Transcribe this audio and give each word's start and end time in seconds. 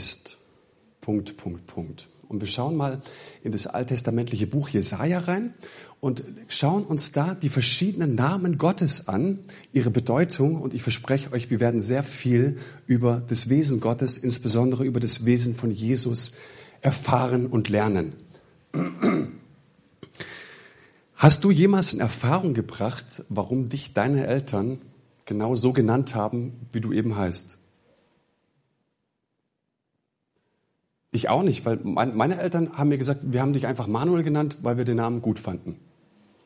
ist. 0.00 0.38
Punkt, 1.02 1.36
Punkt, 1.36 1.66
Punkt. 1.66 2.08
Und 2.26 2.40
wir 2.40 2.48
schauen 2.48 2.76
mal 2.76 3.02
in 3.42 3.52
das 3.52 3.66
alttestamentliche 3.66 4.46
Buch 4.46 4.68
Jesaja 4.70 5.18
rein 5.18 5.52
und 6.00 6.24
schauen 6.48 6.84
uns 6.84 7.12
da 7.12 7.34
die 7.34 7.50
verschiedenen 7.50 8.14
Namen 8.14 8.56
Gottes 8.56 9.08
an, 9.08 9.40
ihre 9.74 9.90
Bedeutung. 9.90 10.60
Und 10.60 10.72
ich 10.72 10.82
verspreche 10.82 11.32
euch, 11.32 11.50
wir 11.50 11.60
werden 11.60 11.82
sehr 11.82 12.02
viel 12.02 12.56
über 12.86 13.20
das 13.28 13.50
Wesen 13.50 13.80
Gottes, 13.80 14.16
insbesondere 14.16 14.84
über 14.84 15.00
das 15.00 15.26
Wesen 15.26 15.54
von 15.54 15.70
Jesus 15.70 16.32
erfahren 16.80 17.46
und 17.46 17.68
lernen. 17.68 18.14
Hast 21.14 21.44
du 21.44 21.50
jemals 21.50 21.92
in 21.92 22.00
Erfahrung 22.00 22.54
gebracht, 22.54 23.24
warum 23.28 23.68
dich 23.68 23.92
deine 23.92 24.26
Eltern 24.26 24.78
genau 25.26 25.54
so 25.54 25.74
genannt 25.74 26.14
haben, 26.14 26.52
wie 26.72 26.80
du 26.80 26.92
eben 26.92 27.16
heißt? 27.16 27.59
Ich 31.12 31.28
auch 31.28 31.42
nicht, 31.42 31.64
weil 31.64 31.78
meine 31.82 32.40
Eltern 32.40 32.78
haben 32.78 32.88
mir 32.88 32.98
gesagt, 32.98 33.20
wir 33.22 33.40
haben 33.40 33.52
dich 33.52 33.66
einfach 33.66 33.88
Manuel 33.88 34.22
genannt, 34.22 34.58
weil 34.62 34.76
wir 34.76 34.84
den 34.84 34.96
Namen 34.96 35.22
gut 35.22 35.40
fanden. 35.40 35.76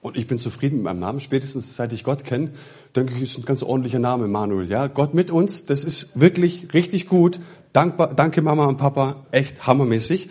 Und 0.01 0.17
ich 0.19 0.27
bin 0.27 0.39
zufrieden 0.39 0.77
mit 0.77 0.85
meinem 0.85 1.01
Namen. 1.01 1.21
Spätestens 1.21 1.77
seit 1.77 1.93
ich 1.93 2.05
Gott 2.05 2.25
kenne, 2.25 2.51
denke 2.95 3.15
ich, 3.15 3.23
ist 3.23 3.39
ein 3.39 3.45
ganz 3.45 3.63
ordentlicher 3.63 3.99
Name, 3.99 4.29
Manuel. 4.29 4.69
Ja, 4.69 4.87
Gott 4.87 5.15
mit 5.15 5.31
uns, 5.31 5.65
das 5.67 5.85
ist 5.85 6.21
wirklich 6.21 6.75
richtig 6.75 7.09
gut. 7.09 7.41
Dankbar, 7.73 8.15
danke 8.15 8.41
Mama 8.41 8.67
und 8.67 8.77
Papa, 8.77 9.25
echt 9.33 9.67
hammermäßig. 9.67 10.29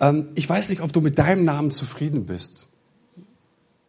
Ähm, 0.00 0.28
ich 0.34 0.48
weiß 0.48 0.68
nicht, 0.68 0.82
ob 0.82 0.92
du 0.92 1.00
mit 1.00 1.18
deinem 1.18 1.44
Namen 1.44 1.70
zufrieden 1.70 2.26
bist. 2.26 2.66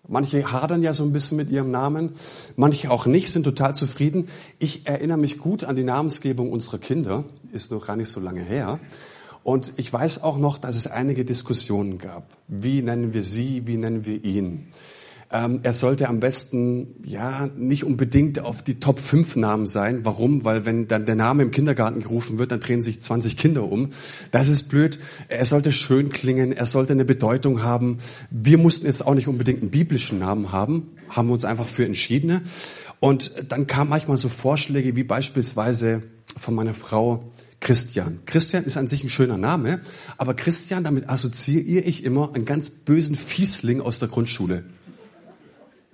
Manche 0.07 0.51
hadern 0.51 0.83
ja 0.83 0.93
so 0.93 1.03
ein 1.03 1.11
bisschen 1.11 1.37
mit 1.37 1.49
ihrem 1.49 1.71
Namen, 1.71 2.11
manche 2.55 2.91
auch 2.91 3.07
nicht, 3.07 3.31
sind 3.31 3.43
total 3.43 3.73
zufrieden. 3.73 4.29
Ich 4.59 4.85
erinnere 4.85 5.17
mich 5.17 5.39
gut 5.39 5.63
an 5.63 5.75
die 5.75 5.83
Namensgebung 5.83 6.51
unserer 6.51 6.77
Kinder, 6.77 7.23
ist 7.51 7.71
noch 7.71 7.87
gar 7.87 7.95
nicht 7.95 8.09
so 8.09 8.19
lange 8.19 8.41
her. 8.41 8.79
Und 9.45 9.73
ich 9.77 9.93
weiß 9.93 10.23
auch 10.23 10.39
noch, 10.39 10.57
dass 10.57 10.75
es 10.75 10.87
einige 10.87 11.23
Diskussionen 11.23 11.99
gab. 11.99 12.35
Wie 12.47 12.81
nennen 12.81 13.13
wir 13.13 13.21
sie, 13.21 13.67
wie 13.67 13.77
nennen 13.77 14.03
wir 14.03 14.25
ihn? 14.25 14.71
Ähm, 15.31 15.59
er 15.61 15.73
sollte 15.73 16.09
am 16.09 16.19
besten 16.19 16.95
ja 17.03 17.47
nicht 17.55 17.83
unbedingt 17.83 18.39
auf 18.39 18.63
die 18.63 18.79
Top 18.79 18.99
5 18.99 19.35
Namen 19.35 19.67
sein. 19.67 20.03
Warum? 20.03 20.45
Weil 20.45 20.65
wenn 20.65 20.87
dann 20.87 21.05
der 21.05 21.13
Name 21.13 21.43
im 21.43 21.51
Kindergarten 21.51 22.01
gerufen 22.01 22.39
wird, 22.39 22.51
dann 22.51 22.59
drehen 22.59 22.81
sich 22.81 23.03
20 23.03 23.37
Kinder 23.37 23.71
um. 23.71 23.89
Das 24.31 24.49
ist 24.49 24.63
blöd. 24.63 24.99
Er 25.27 25.45
sollte 25.45 25.71
schön 25.71 26.09
klingen, 26.09 26.51
er 26.51 26.65
sollte 26.65 26.93
eine 26.93 27.05
Bedeutung 27.05 27.61
haben. 27.61 27.99
Wir 28.31 28.57
mussten 28.57 28.87
jetzt 28.87 29.05
auch 29.05 29.13
nicht 29.13 29.27
unbedingt 29.27 29.61
einen 29.61 29.69
biblischen 29.69 30.17
Namen 30.17 30.51
haben, 30.51 30.89
haben 31.07 31.27
wir 31.27 31.35
uns 31.35 31.45
einfach 31.45 31.67
für 31.67 31.85
entschieden. 31.85 32.47
Und 32.99 33.31
dann 33.49 33.67
kamen 33.67 33.91
manchmal 33.91 34.17
so 34.17 34.27
Vorschläge 34.27 34.95
wie 34.95 35.03
beispielsweise 35.03 36.01
von 36.35 36.55
meiner 36.55 36.73
Frau, 36.73 37.31
Christian. 37.65 38.19
Christian 38.27 38.63
ist 38.63 38.77
an 38.77 38.87
sich 38.87 39.03
ein 39.03 39.09
schöner 39.09 39.39
Name, 39.39 39.81
aber 40.17 40.35
Christian, 40.35 40.83
damit 40.83 41.09
assoziiere 41.09 41.83
ich 41.83 42.03
immer 42.03 42.35
einen 42.35 42.45
ganz 42.45 42.69
bösen 42.69 43.15
Fiesling 43.15 43.81
aus 43.81 43.97
der 43.97 44.07
Grundschule. 44.07 44.63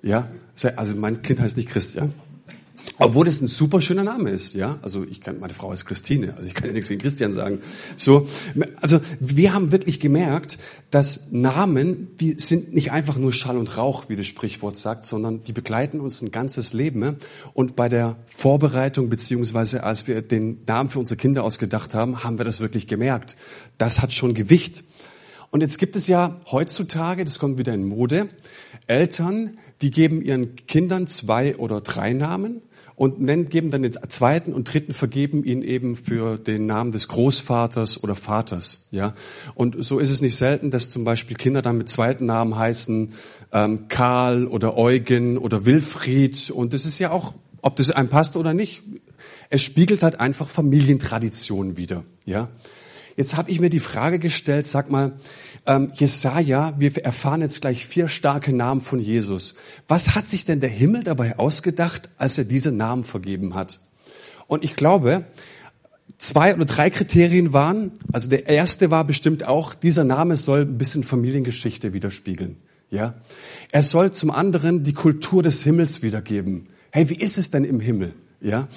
Ja, 0.03 0.27
also 0.75 0.97
mein 0.97 1.21
Kind 1.21 1.39
heißt 1.39 1.55
nicht 1.55 1.69
Christian. 1.69 2.11
Obwohl 2.97 3.27
es 3.27 3.41
ein 3.41 3.47
super 3.47 3.81
schöner 3.81 4.03
Name 4.03 4.29
ist, 4.29 4.53
ja. 4.53 4.77
Also 4.83 5.03
ich 5.09 5.21
kann, 5.21 5.39
meine 5.39 5.55
Frau 5.55 5.73
ist 5.73 5.85
Christine, 5.85 6.35
also 6.35 6.47
ich 6.47 6.53
kann 6.53 6.67
ja 6.67 6.73
nichts 6.73 6.87
gegen 6.87 7.01
Christian 7.01 7.33
sagen. 7.33 7.59
So, 7.95 8.27
also 8.79 8.99
wir 9.19 9.53
haben 9.53 9.71
wirklich 9.71 9.99
gemerkt, 9.99 10.59
dass 10.91 11.31
Namen, 11.31 12.15
die 12.19 12.33
sind 12.33 12.73
nicht 12.73 12.91
einfach 12.91 13.17
nur 13.17 13.33
Schall 13.33 13.57
und 13.57 13.75
Rauch, 13.75 14.05
wie 14.07 14.15
das 14.15 14.27
Sprichwort 14.27 14.77
sagt, 14.77 15.03
sondern 15.03 15.43
die 15.43 15.51
begleiten 15.51 15.99
uns 15.99 16.21
ein 16.21 16.31
ganzes 16.31 16.73
Leben. 16.73 17.17
Und 17.53 17.75
bei 17.75 17.89
der 17.89 18.17
Vorbereitung 18.27 19.09
beziehungsweise 19.09 19.83
als 19.83 20.07
wir 20.07 20.21
den 20.21 20.59
Namen 20.67 20.91
für 20.91 20.99
unsere 20.99 21.17
Kinder 21.17 21.43
ausgedacht 21.43 21.95
haben, 21.95 22.23
haben 22.23 22.37
wir 22.37 22.45
das 22.45 22.59
wirklich 22.59 22.87
gemerkt. 22.87 23.35
Das 23.79 24.01
hat 24.01 24.13
schon 24.13 24.35
Gewicht. 24.35 24.83
Und 25.49 25.61
jetzt 25.61 25.79
gibt 25.79 25.95
es 25.95 26.07
ja 26.07 26.39
heutzutage, 26.51 27.25
das 27.25 27.39
kommt 27.39 27.57
wieder 27.57 27.73
in 27.73 27.83
Mode, 27.83 28.29
Eltern, 28.87 29.57
die 29.81 29.91
geben 29.91 30.21
ihren 30.21 30.55
Kindern 30.55 31.07
zwei 31.07 31.57
oder 31.57 31.81
drei 31.81 32.13
Namen 32.13 32.61
und 33.01 33.19
nennen, 33.19 33.49
geben 33.49 33.71
dann 33.71 33.81
den 33.81 33.97
zweiten 34.09 34.53
und 34.53 34.71
dritten 34.71 34.93
vergeben 34.93 35.43
ihn 35.43 35.63
eben 35.63 35.95
für 35.95 36.37
den 36.37 36.67
Namen 36.67 36.91
des 36.91 37.07
Großvaters 37.07 38.03
oder 38.03 38.15
Vaters. 38.15 38.85
Ja, 38.91 39.15
und 39.55 39.83
so 39.83 39.97
ist 39.97 40.11
es 40.11 40.21
nicht 40.21 40.37
selten, 40.37 40.69
dass 40.69 40.91
zum 40.91 41.03
Beispiel 41.03 41.35
Kinder 41.35 41.63
dann 41.63 41.79
mit 41.79 41.89
zweiten 41.89 42.25
Namen 42.27 42.55
heißen 42.55 43.13
ähm, 43.53 43.87
Karl 43.87 44.45
oder 44.45 44.77
Eugen 44.77 45.39
oder 45.39 45.65
Wilfried. 45.65 46.51
Und 46.51 46.73
das 46.73 46.85
ist 46.85 46.99
ja 46.99 47.09
auch, 47.09 47.33
ob 47.63 47.75
das 47.75 47.89
einem 47.89 48.09
passt 48.09 48.35
oder 48.35 48.53
nicht, 48.53 48.83
es 49.49 49.63
spiegelt 49.63 50.03
halt 50.03 50.19
einfach 50.19 50.47
Familientradition 50.47 51.77
wieder. 51.77 52.03
Ja, 52.25 52.49
jetzt 53.15 53.37
habe 53.37 53.51
ich 53.51 53.59
mir 53.59 53.69
die 53.69 53.79
Frage 53.79 54.19
gestellt, 54.19 54.65
sag 54.67 54.89
mal, 54.89 55.13
ähm, 55.65 55.91
Jesaja, 55.95 56.73
wir 56.79 56.97
erfahren 57.03 57.41
jetzt 57.41 57.61
gleich 57.61 57.85
vier 57.85 58.07
starke 58.07 58.53
Namen 58.53 58.81
von 58.81 58.99
Jesus. 58.99 59.55
Was 59.87 60.15
hat 60.15 60.27
sich 60.27 60.45
denn 60.45 60.59
der 60.59 60.69
Himmel 60.69 61.03
dabei 61.03 61.37
ausgedacht, 61.37 62.09
als 62.17 62.37
er 62.37 62.45
diese 62.45 62.71
Namen 62.71 63.03
vergeben 63.03 63.53
hat? 63.53 63.79
Und 64.47 64.63
ich 64.63 64.75
glaube, 64.75 65.25
zwei 66.17 66.53
oder 66.55 66.65
drei 66.65 66.89
Kriterien 66.89 67.53
waren, 67.53 67.91
also 68.11 68.29
der 68.29 68.47
erste 68.47 68.91
war 68.91 69.03
bestimmt 69.03 69.47
auch, 69.47 69.73
dieser 69.73 70.03
Name 70.03 70.35
soll 70.35 70.61
ein 70.61 70.77
bisschen 70.77 71.03
Familiengeschichte 71.03 71.93
widerspiegeln. 71.93 72.57
Ja, 72.89 73.13
er 73.71 73.83
soll 73.83 74.11
zum 74.11 74.31
anderen 74.31 74.83
die 74.83 74.93
Kultur 74.93 75.43
des 75.43 75.63
Himmels 75.63 76.01
wiedergeben. 76.01 76.67
Hey, 76.91 77.09
wie 77.09 77.15
ist 77.15 77.37
es 77.37 77.49
denn 77.49 77.63
im 77.63 77.79
Himmel? 77.79 78.13
Ja, 78.41 78.67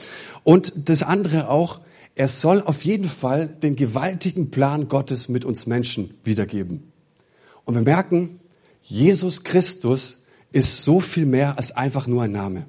und 0.44 0.88
das 0.88 1.02
andere 1.02 1.48
auch, 1.48 1.80
er 2.14 2.28
soll 2.28 2.62
auf 2.62 2.84
jeden 2.84 3.08
Fall 3.08 3.48
den 3.48 3.76
gewaltigen 3.76 4.50
Plan 4.50 4.88
Gottes 4.88 5.28
mit 5.28 5.44
uns 5.44 5.66
Menschen 5.66 6.14
wiedergeben. 6.22 6.92
Und 7.64 7.74
wir 7.74 7.82
merken, 7.82 8.40
Jesus 8.82 9.42
Christus 9.42 10.24
ist 10.52 10.84
so 10.84 11.00
viel 11.00 11.26
mehr 11.26 11.56
als 11.56 11.72
einfach 11.72 12.06
nur 12.06 12.22
ein 12.22 12.32
Name. 12.32 12.66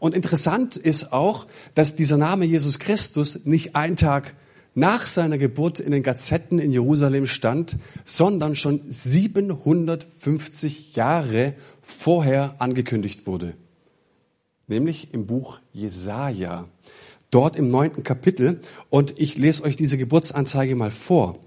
Und 0.00 0.14
interessant 0.14 0.76
ist 0.76 1.12
auch, 1.12 1.46
dass 1.74 1.94
dieser 1.94 2.16
Name 2.16 2.44
Jesus 2.44 2.78
Christus 2.78 3.44
nicht 3.44 3.76
einen 3.76 3.96
Tag 3.96 4.34
nach 4.74 5.06
seiner 5.06 5.38
Geburt 5.38 5.78
in 5.78 5.92
den 5.92 6.02
Gazetten 6.02 6.58
in 6.58 6.72
Jerusalem 6.72 7.28
stand, 7.28 7.76
sondern 8.04 8.56
schon 8.56 8.80
750 8.88 10.96
Jahre 10.96 11.54
vorher 11.80 12.56
angekündigt 12.58 13.28
wurde. 13.28 13.54
Nämlich 14.66 15.14
im 15.14 15.26
Buch 15.26 15.60
Jesaja 15.72 16.66
dort 17.34 17.56
im 17.56 17.68
neunten 17.68 18.02
Kapitel. 18.02 18.60
Und 18.90 19.18
ich 19.18 19.36
lese 19.36 19.64
euch 19.64 19.76
diese 19.76 19.98
Geburtsanzeige 19.98 20.76
mal 20.76 20.90
vor. 20.90 21.38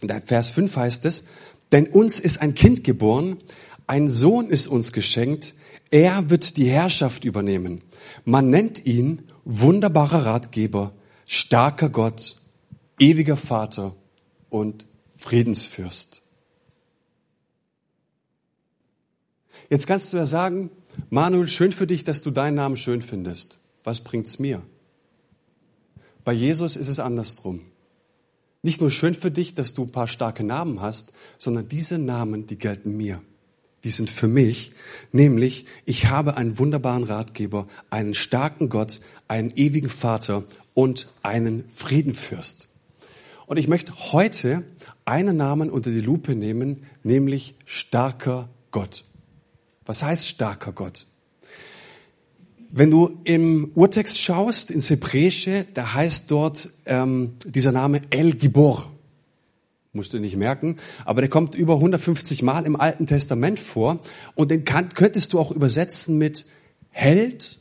In 0.00 0.10
Vers 0.24 0.50
5 0.50 0.76
heißt 0.76 1.04
es, 1.06 1.24
denn 1.72 1.86
uns 1.86 2.20
ist 2.20 2.40
ein 2.42 2.54
Kind 2.54 2.84
geboren, 2.84 3.38
ein 3.86 4.08
Sohn 4.08 4.48
ist 4.48 4.66
uns 4.66 4.92
geschenkt, 4.92 5.54
er 5.90 6.30
wird 6.30 6.56
die 6.56 6.68
Herrschaft 6.68 7.24
übernehmen. 7.24 7.82
Man 8.24 8.50
nennt 8.50 8.84
ihn 8.84 9.22
wunderbarer 9.44 10.26
Ratgeber, 10.26 10.92
starker 11.24 11.88
Gott, 11.88 12.36
ewiger 12.98 13.36
Vater 13.36 13.94
und 14.50 14.86
Friedensfürst. 15.16 16.22
Jetzt 19.70 19.86
kannst 19.86 20.12
du 20.12 20.16
ja 20.16 20.26
sagen, 20.26 20.70
Manuel, 21.10 21.48
schön 21.48 21.72
für 21.72 21.86
dich, 21.86 22.04
dass 22.04 22.22
du 22.22 22.30
deinen 22.30 22.54
Namen 22.54 22.76
schön 22.76 23.02
findest. 23.02 23.58
Was 23.84 24.00
bringt's 24.00 24.38
mir? 24.38 24.62
Bei 26.26 26.32
Jesus 26.32 26.74
ist 26.74 26.88
es 26.88 26.98
andersrum. 26.98 27.60
Nicht 28.60 28.80
nur 28.80 28.90
schön 28.90 29.14
für 29.14 29.30
dich, 29.30 29.54
dass 29.54 29.74
du 29.74 29.84
ein 29.84 29.92
paar 29.92 30.08
starke 30.08 30.42
Namen 30.42 30.80
hast, 30.80 31.12
sondern 31.38 31.68
diese 31.68 31.98
Namen, 31.98 32.48
die 32.48 32.58
gelten 32.58 32.96
mir. 32.96 33.22
Die 33.84 33.90
sind 33.90 34.10
für 34.10 34.26
mich, 34.26 34.72
nämlich 35.12 35.66
ich 35.84 36.06
habe 36.06 36.36
einen 36.36 36.58
wunderbaren 36.58 37.04
Ratgeber, 37.04 37.68
einen 37.90 38.12
starken 38.12 38.68
Gott, 38.70 38.98
einen 39.28 39.50
ewigen 39.50 39.88
Vater 39.88 40.42
und 40.74 41.06
einen 41.22 41.62
Friedenfürst. 41.72 42.70
Und 43.46 43.58
ich 43.58 43.68
möchte 43.68 43.94
heute 44.10 44.64
einen 45.04 45.36
Namen 45.36 45.70
unter 45.70 45.90
die 45.90 46.00
Lupe 46.00 46.34
nehmen, 46.34 46.86
nämlich 47.04 47.54
starker 47.66 48.48
Gott. 48.72 49.04
Was 49.84 50.02
heißt 50.02 50.26
starker 50.26 50.72
Gott? 50.72 51.06
Wenn 52.70 52.90
du 52.90 53.20
im 53.24 53.70
Urtext 53.74 54.20
schaust, 54.20 54.70
ins 54.70 54.90
Hebräische, 54.90 55.66
da 55.74 55.94
heißt 55.94 56.30
dort 56.30 56.70
ähm, 56.86 57.34
dieser 57.44 57.72
Name 57.72 58.02
El 58.10 58.34
Gibor. 58.34 58.90
Musst 59.92 60.12
du 60.12 60.18
nicht 60.18 60.36
merken, 60.36 60.76
aber 61.04 61.22
der 61.22 61.30
kommt 61.30 61.54
über 61.54 61.74
150 61.74 62.42
Mal 62.42 62.66
im 62.66 62.76
Alten 62.76 63.06
Testament 63.06 63.58
vor 63.58 64.00
und 64.34 64.50
den 64.50 64.64
kann, 64.64 64.90
könntest 64.90 65.32
du 65.32 65.38
auch 65.38 65.50
übersetzen 65.50 66.18
mit 66.18 66.44
Held 66.90 67.58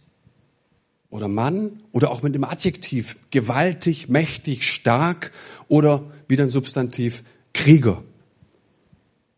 oder 1.09 1.29
Mann 1.29 1.81
oder 1.93 2.11
auch 2.11 2.23
mit 2.23 2.35
dem 2.35 2.43
Adjektiv 2.43 3.15
gewaltig, 3.31 4.09
mächtig, 4.09 4.67
stark 4.67 5.31
oder 5.69 6.11
wieder 6.27 6.43
ein 6.43 6.49
Substantiv 6.49 7.23
Krieger. 7.53 8.03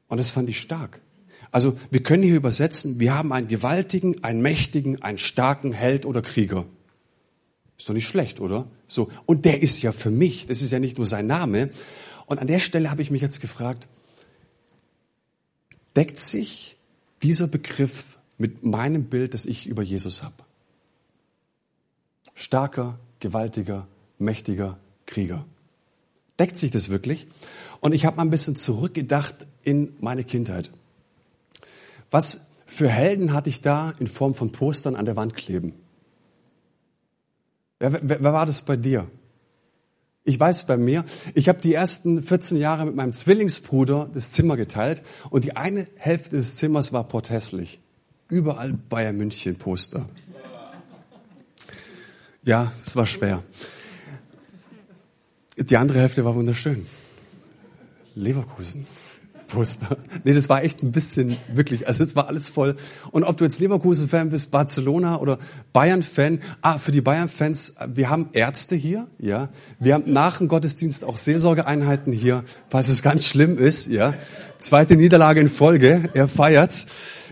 Und 0.07 0.19
das 0.19 0.31
fand 0.31 0.49
ich 0.49 0.59
stark. 0.59 1.01
Also 1.51 1.77
wir 1.91 2.03
können 2.03 2.23
hier 2.23 2.35
übersetzen, 2.35 2.99
wir 2.99 3.13
haben 3.13 3.31
einen 3.31 3.47
gewaltigen, 3.47 4.23
einen 4.23 4.41
mächtigen, 4.41 5.01
einen 5.01 5.17
starken 5.17 5.71
Held 5.71 6.05
oder 6.05 6.21
Krieger. 6.21 6.65
Ist 7.77 7.87
doch 7.87 7.93
nicht 7.93 8.07
schlecht, 8.07 8.39
oder? 8.39 8.67
So. 8.87 9.11
Und 9.25 9.45
der 9.45 9.61
ist 9.61 9.81
ja 9.81 9.91
für 9.91 10.09
mich. 10.11 10.47
Das 10.47 10.61
ist 10.61 10.71
ja 10.71 10.79
nicht 10.79 10.97
nur 10.97 11.07
sein 11.07 11.27
Name. 11.27 11.69
Und 12.25 12.39
an 12.39 12.47
der 12.47 12.59
Stelle 12.59 12.89
habe 12.89 13.01
ich 13.01 13.11
mich 13.11 13.21
jetzt 13.21 13.39
gefragt, 13.39 13.87
deckt 15.95 16.17
sich 16.17 16.77
dieser 17.23 17.47
Begriff 17.47 18.17
mit 18.37 18.63
meinem 18.63 19.05
Bild, 19.05 19.33
das 19.33 19.45
ich 19.45 19.67
über 19.67 19.83
Jesus 19.83 20.23
habe? 20.23 20.35
Starker, 22.35 22.99
gewaltiger, 23.19 23.87
mächtiger 24.19 24.77
Krieger. 25.05 25.45
Deckt 26.39 26.55
sich 26.55 26.69
das 26.69 26.89
wirklich? 26.89 27.27
Und 27.79 27.93
ich 27.93 28.05
habe 28.05 28.17
mal 28.17 28.23
ein 28.23 28.29
bisschen 28.29 28.55
zurückgedacht 28.55 29.47
in 29.63 29.93
meine 29.99 30.23
Kindheit. 30.23 30.71
Was 32.11 32.47
für 32.65 32.89
Helden 32.89 33.33
hatte 33.33 33.49
ich 33.49 33.61
da 33.61 33.93
in 33.99 34.07
Form 34.07 34.35
von 34.35 34.51
Postern 34.51 34.95
an 34.95 35.05
der 35.05 35.15
Wand 35.15 35.35
kleben? 35.35 35.73
Wer, 37.79 37.93
wer, 37.93 38.23
wer 38.23 38.33
war 38.33 38.45
das 38.45 38.61
bei 38.61 38.75
dir? 38.75 39.09
Ich 40.23 40.37
weiß 40.37 40.67
bei 40.67 40.75
mir, 40.75 41.05
ich 41.35 41.47
habe 41.47 41.61
die 41.61 41.73
ersten 41.73 42.21
14 42.21 42.57
Jahre 42.57 42.85
mit 42.85 42.95
meinem 42.95 43.13
Zwillingsbruder 43.13 44.09
das 44.13 44.33
Zimmer 44.33 44.57
geteilt 44.57 45.01
und 45.29 45.45
die 45.45 45.55
eine 45.55 45.87
Hälfte 45.95 46.31
des 46.35 46.57
Zimmers 46.57 46.91
war 46.91 47.05
porthässlich. 47.05 47.79
Überall 48.27 48.73
Bayern 48.73 49.15
München 49.15 49.55
Poster. 49.55 50.09
Ja, 52.43 52.73
es 52.83 52.95
war 52.95 53.05
schwer. 53.05 53.43
Die 55.57 55.77
andere 55.77 55.99
Hälfte 55.99 56.25
war 56.25 56.35
wunderschön. 56.35 56.85
Leverkusen. 58.15 58.85
Poster. 59.47 59.97
Nee, 60.23 60.33
das 60.33 60.49
war 60.49 60.63
echt 60.63 60.83
ein 60.83 60.91
bisschen 60.91 61.37
wirklich, 61.53 61.87
also 61.87 62.03
es 62.03 62.15
war 62.15 62.27
alles 62.27 62.49
voll. 62.49 62.75
Und 63.11 63.23
ob 63.23 63.37
du 63.37 63.43
jetzt 63.43 63.59
Leverkusen-Fan 63.59 64.29
bist, 64.29 64.51
Barcelona 64.51 65.19
oder 65.19 65.39
Bayern-Fan, 65.73 66.39
ah, 66.61 66.77
für 66.77 66.91
die 66.91 67.01
Bayern-Fans, 67.01 67.75
wir 67.93 68.09
haben 68.09 68.29
Ärzte 68.33 68.75
hier, 68.75 69.07
ja. 69.19 69.49
Wir 69.79 69.93
haben 69.93 70.11
nach 70.11 70.37
dem 70.37 70.47
Gottesdienst 70.47 71.03
auch 71.03 71.17
Seelsorgeeinheiten 71.17 72.13
hier, 72.13 72.43
falls 72.69 72.89
es 72.89 73.01
ganz 73.01 73.25
schlimm 73.25 73.57
ist, 73.57 73.87
ja. 73.87 74.13
Zweite 74.59 74.95
Niederlage 74.95 75.39
in 75.39 75.49
Folge, 75.49 76.09
er 76.13 76.27
feiert. 76.27 76.85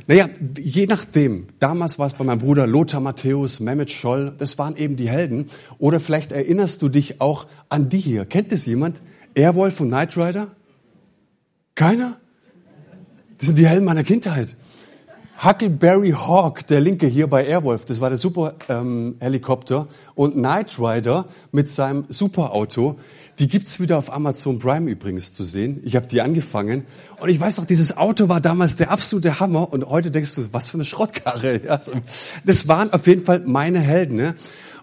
Naja, 0.07 0.29
je 0.59 0.85
nachdem. 0.85 1.47
Damals 1.57 1.97
war 1.97 2.06
es 2.06 2.13
bei 2.13 2.23
meinem 2.23 2.38
Bruder 2.38 2.68
Lothar 2.68 3.01
Matthäus, 3.01 3.59
Mehmet 3.59 3.91
Scholl, 3.91 4.33
das 4.38 4.57
waren 4.59 4.75
eben 4.75 4.95
die 4.95 5.09
Helden. 5.09 5.47
Oder 5.79 6.00
vielleicht 6.00 6.31
erinnerst 6.31 6.81
du 6.81 6.89
dich 6.89 7.21
auch 7.21 7.47
an 7.69 7.89
die 7.89 8.00
hier. 8.00 8.25
Kennt 8.25 8.51
es 8.51 8.65
jemand? 8.65 9.01
Airwolf 9.33 9.81
und 9.81 9.88
Knight 9.88 10.15
Rider? 10.15 10.47
Keiner? 11.75 12.18
Das 13.38 13.48
sind 13.48 13.60
die 13.60 13.68
Helden 13.68 13.86
meiner 13.86 14.04
Kindheit. 14.04 14.56
Huckleberry 15.44 16.12
Hawk, 16.12 16.66
der 16.68 16.80
Linke 16.80 17.07
hier 17.07 17.27
bei 17.27 17.45
Airwolf, 17.45 17.83
das 17.83 18.00
war 18.00 18.10
der 18.10 18.18
Super-Helikopter. 18.18 19.80
Ähm, 19.80 19.88
und 20.16 20.36
Knight 20.36 20.80
Rider 20.80 21.25
mit 21.51 21.68
seinem 21.68 22.06
Superauto, 22.07 22.98
die 23.38 23.50
gibt's 23.50 23.81
wieder 23.81 23.98
auf 23.98 24.13
Amazon 24.13 24.60
Prime 24.60 24.89
übrigens 24.89 25.33
zu 25.33 25.44
sehen. 25.44 25.81
Ich 25.83 25.98
habe 25.98 26.07
die 26.07 26.22
angefangen. 26.22 26.86
Und 27.19 27.27
ich 27.27 27.38
weiß 27.38 27.57
noch, 27.57 27.66
dieses 27.66 27.98
Auto 27.98 28.30
war 28.30 28.39
damals 28.39 28.78
der 28.78 28.92
absolute 28.92 29.42
Hammer. 29.42 29.74
Und 29.74 29.86
heute 29.86 30.10
denkst 30.10 30.36
du, 30.36 30.54
was 30.54 30.69
für 30.69 30.78
eine 30.78 30.86
Schrottkarre. 30.86 31.81
Das 32.45 32.68
waren 32.69 32.94
auf 32.94 33.06
jeden 33.06 33.25
Fall 33.25 33.42
meine 33.45 33.80
Helden. 33.80 34.16
Ne? 34.16 34.36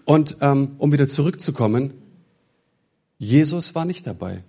Und 0.05 0.37
ähm, 0.41 0.75
um 0.77 0.91
wieder 0.91 1.07
zurückzukommen, 1.07 1.95
Jesus 3.17 3.73
war 3.73 3.85
nicht 3.85 4.05
dabei. 4.05 4.43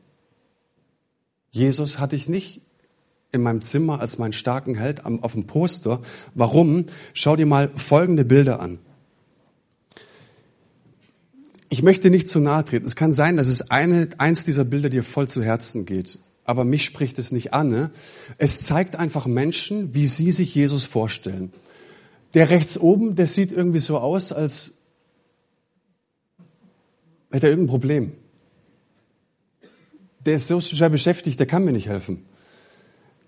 Jesus 1.55 2.01
hatte 2.01 2.17
ich 2.17 2.29
nicht 2.29 2.63
in 3.31 3.41
meinem 3.41 3.63
Zimmer 3.63 4.01
als 4.01 4.19
meinen 4.19 4.33
starken 4.33 4.75
Held 4.75 5.05
auf 5.05 5.35
dem 5.35 5.47
Poster. 5.47 6.03
Warum? 6.35 6.87
Schau 7.13 7.37
dir 7.37 7.47
mal 7.47 7.71
folgende 7.77 8.25
Bilder 8.25 8.59
an. 8.59 8.81
Ich 11.69 11.85
möchte 11.85 12.11
nicht 12.11 12.29
zu 12.29 12.41
nahe 12.41 12.65
treten. 12.65 12.87
Es 12.87 12.97
kann 12.97 13.13
sein, 13.13 13.37
dass 13.37 13.47
es 13.47 13.71
eine, 13.71 14.09
eins 14.19 14.45
dieser 14.45 14.65
Bilder 14.65 14.91
dir 14.91 15.05
voll 15.05 15.29
zu 15.29 15.45
Herzen 15.45 15.87
geht. 15.87 16.19
Aber 16.45 16.65
mich 16.65 16.85
spricht 16.85 17.21
es 17.21 17.31
nicht 17.31 17.55
an. 17.55 17.69
Ne? 17.69 17.93
Es 18.37 18.63
zeigt 18.63 18.97
einfach 18.97 19.27
Menschen, 19.27 19.95
wie 19.95 20.09
sie 20.09 20.33
sich 20.33 20.57
Jesus 20.57 20.87
vorstellen. 20.87 21.53
Der 22.35 22.51
rechts 22.51 22.79
oben, 22.79 23.15
der 23.15 23.29
sieht 23.29 23.53
irgendwie 23.53 23.79
so 23.79 23.99
aus, 23.99 24.33
als 24.33 24.79
hätte 27.31 27.47
er 27.47 27.51
irgendein 27.51 27.71
Problem 27.71 28.13
der 30.27 30.35
ist 30.35 30.47
so 30.47 30.61
schwer 30.61 30.91
beschäftigt, 30.91 31.39
der 31.39 31.47
kann 31.47 31.65
mir 31.65 31.73
nicht 31.73 31.89
helfen. 31.89 32.25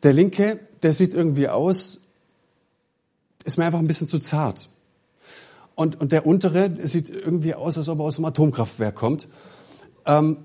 Der 0.03 0.13
linke, 0.13 0.61
der 0.83 0.93
sieht 0.95 1.15
irgendwie 1.15 1.49
aus, 1.49 2.01
ist 3.45 3.59
mir 3.59 3.65
einfach 3.65 3.79
ein 3.79 3.87
bisschen 3.87 4.09
zu 4.09 4.19
zart. 4.19 4.69
Und, 5.75 6.01
und 6.01 6.13
der 6.13 6.27
untere 6.27 6.71
der 6.71 6.89
sieht 6.89 7.11
irgendwie 7.11 7.55
aus, 7.55 7.77
als 7.77 7.89
ob 7.89 7.99
er 8.01 8.05
aus 8.05 8.17
dem 8.17 8.25
Atomkraftwerk 8.25 8.95
kommt. 8.95 9.29
Ähm, 10.07 10.39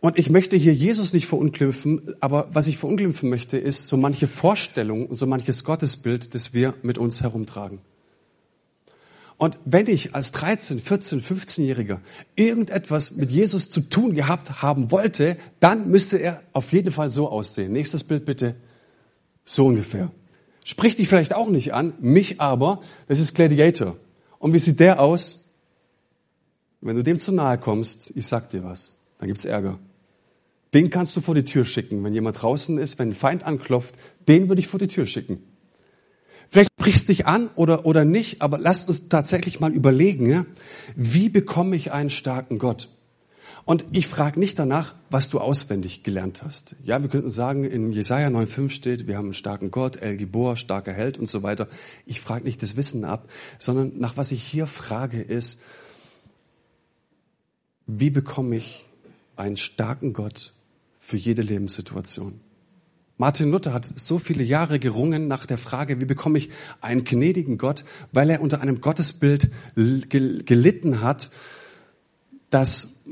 und 0.00 0.18
ich 0.18 0.30
möchte 0.30 0.56
hier 0.56 0.74
Jesus 0.74 1.12
nicht 1.12 1.26
verunglimpfen, 1.26 2.14
aber 2.20 2.48
was 2.52 2.66
ich 2.66 2.78
verunglimpfen 2.78 3.28
möchte, 3.28 3.58
ist 3.58 3.86
so 3.86 3.96
manche 3.96 4.26
Vorstellung 4.26 5.06
und 5.06 5.14
so 5.14 5.26
manches 5.26 5.62
Gottesbild, 5.62 6.34
das 6.34 6.54
wir 6.54 6.74
mit 6.82 6.96
uns 6.96 7.20
herumtragen. 7.20 7.80
Und 9.40 9.58
wenn 9.64 9.86
ich 9.86 10.14
als 10.14 10.32
13, 10.32 10.80
14, 10.80 11.22
15-Jähriger 11.22 12.00
irgendetwas 12.36 13.12
mit 13.12 13.30
Jesus 13.30 13.70
zu 13.70 13.80
tun 13.80 14.12
gehabt 14.12 14.60
haben 14.60 14.90
wollte, 14.90 15.38
dann 15.60 15.90
müsste 15.90 16.18
er 16.18 16.42
auf 16.52 16.74
jeden 16.74 16.92
Fall 16.92 17.10
so 17.10 17.26
aussehen. 17.30 17.72
Nächstes 17.72 18.04
Bild 18.04 18.26
bitte. 18.26 18.54
So 19.46 19.64
ungefähr. 19.64 20.10
Spricht 20.62 20.98
dich 20.98 21.08
vielleicht 21.08 21.32
auch 21.32 21.48
nicht 21.48 21.72
an, 21.72 21.94
mich 22.00 22.38
aber. 22.38 22.82
Das 23.08 23.18
ist 23.18 23.34
Gladiator. 23.34 23.96
Und 24.38 24.52
wie 24.52 24.58
sieht 24.58 24.78
der 24.78 25.00
aus? 25.00 25.46
Wenn 26.82 26.96
du 26.96 27.02
dem 27.02 27.18
zu 27.18 27.32
nahe 27.32 27.56
kommst, 27.56 28.12
ich 28.14 28.26
sag 28.26 28.50
dir 28.50 28.62
was, 28.62 28.92
dann 29.16 29.28
gibt's 29.28 29.46
Ärger. 29.46 29.78
Den 30.74 30.90
kannst 30.90 31.16
du 31.16 31.22
vor 31.22 31.34
die 31.34 31.44
Tür 31.46 31.64
schicken. 31.64 32.04
Wenn 32.04 32.12
jemand 32.12 32.42
draußen 32.42 32.76
ist, 32.76 32.98
wenn 32.98 33.08
ein 33.08 33.14
Feind 33.14 33.44
anklopft, 33.44 33.94
den 34.28 34.50
würde 34.50 34.60
ich 34.60 34.68
vor 34.68 34.78
die 34.78 34.88
Tür 34.88 35.06
schicken. 35.06 35.42
Vielleicht 36.50 36.74
brichst 36.76 37.08
dich 37.08 37.26
an 37.26 37.48
oder, 37.54 37.86
oder 37.86 38.04
nicht, 38.04 38.42
aber 38.42 38.58
lasst 38.58 38.88
uns 38.88 39.08
tatsächlich 39.08 39.60
mal 39.60 39.72
überlegen, 39.72 40.28
ja? 40.28 40.44
wie 40.96 41.28
bekomme 41.28 41.76
ich 41.76 41.92
einen 41.92 42.10
starken 42.10 42.58
Gott? 42.58 42.88
Und 43.64 43.84
ich 43.92 44.08
frage 44.08 44.40
nicht 44.40 44.58
danach, 44.58 44.96
was 45.10 45.28
du 45.28 45.38
auswendig 45.38 46.02
gelernt 46.02 46.42
hast. 46.42 46.74
Ja, 46.82 47.02
wir 47.02 47.08
könnten 47.08 47.30
sagen, 47.30 47.62
in 47.62 47.92
Jesaja 47.92 48.26
9,5 48.28 48.70
steht, 48.70 49.06
wir 49.06 49.16
haben 49.16 49.26
einen 49.26 49.34
starken 49.34 49.70
Gott, 49.70 49.96
El 50.02 50.16
Gibor, 50.16 50.56
starker 50.56 50.92
Held 50.92 51.18
und 51.18 51.28
so 51.28 51.44
weiter. 51.44 51.68
Ich 52.04 52.20
frage 52.20 52.44
nicht 52.44 52.62
das 52.62 52.76
Wissen 52.76 53.04
ab, 53.04 53.30
sondern 53.58 53.92
nach 53.98 54.16
was 54.16 54.32
ich 54.32 54.42
hier 54.42 54.66
frage 54.66 55.20
ist, 55.20 55.60
wie 57.86 58.10
bekomme 58.10 58.56
ich 58.56 58.86
einen 59.36 59.56
starken 59.56 60.14
Gott 60.14 60.52
für 60.98 61.16
jede 61.16 61.42
Lebenssituation? 61.42 62.40
Martin 63.20 63.50
Luther 63.50 63.74
hat 63.74 63.84
so 63.84 64.18
viele 64.18 64.42
Jahre 64.42 64.78
gerungen 64.78 65.28
nach 65.28 65.44
der 65.44 65.58
Frage, 65.58 66.00
wie 66.00 66.06
bekomme 66.06 66.38
ich 66.38 66.48
einen 66.80 67.04
gnädigen 67.04 67.58
Gott, 67.58 67.84
weil 68.12 68.30
er 68.30 68.40
unter 68.40 68.62
einem 68.62 68.80
Gottesbild 68.80 69.50
gelitten 69.74 71.02
hat, 71.02 71.30
das 72.48 73.02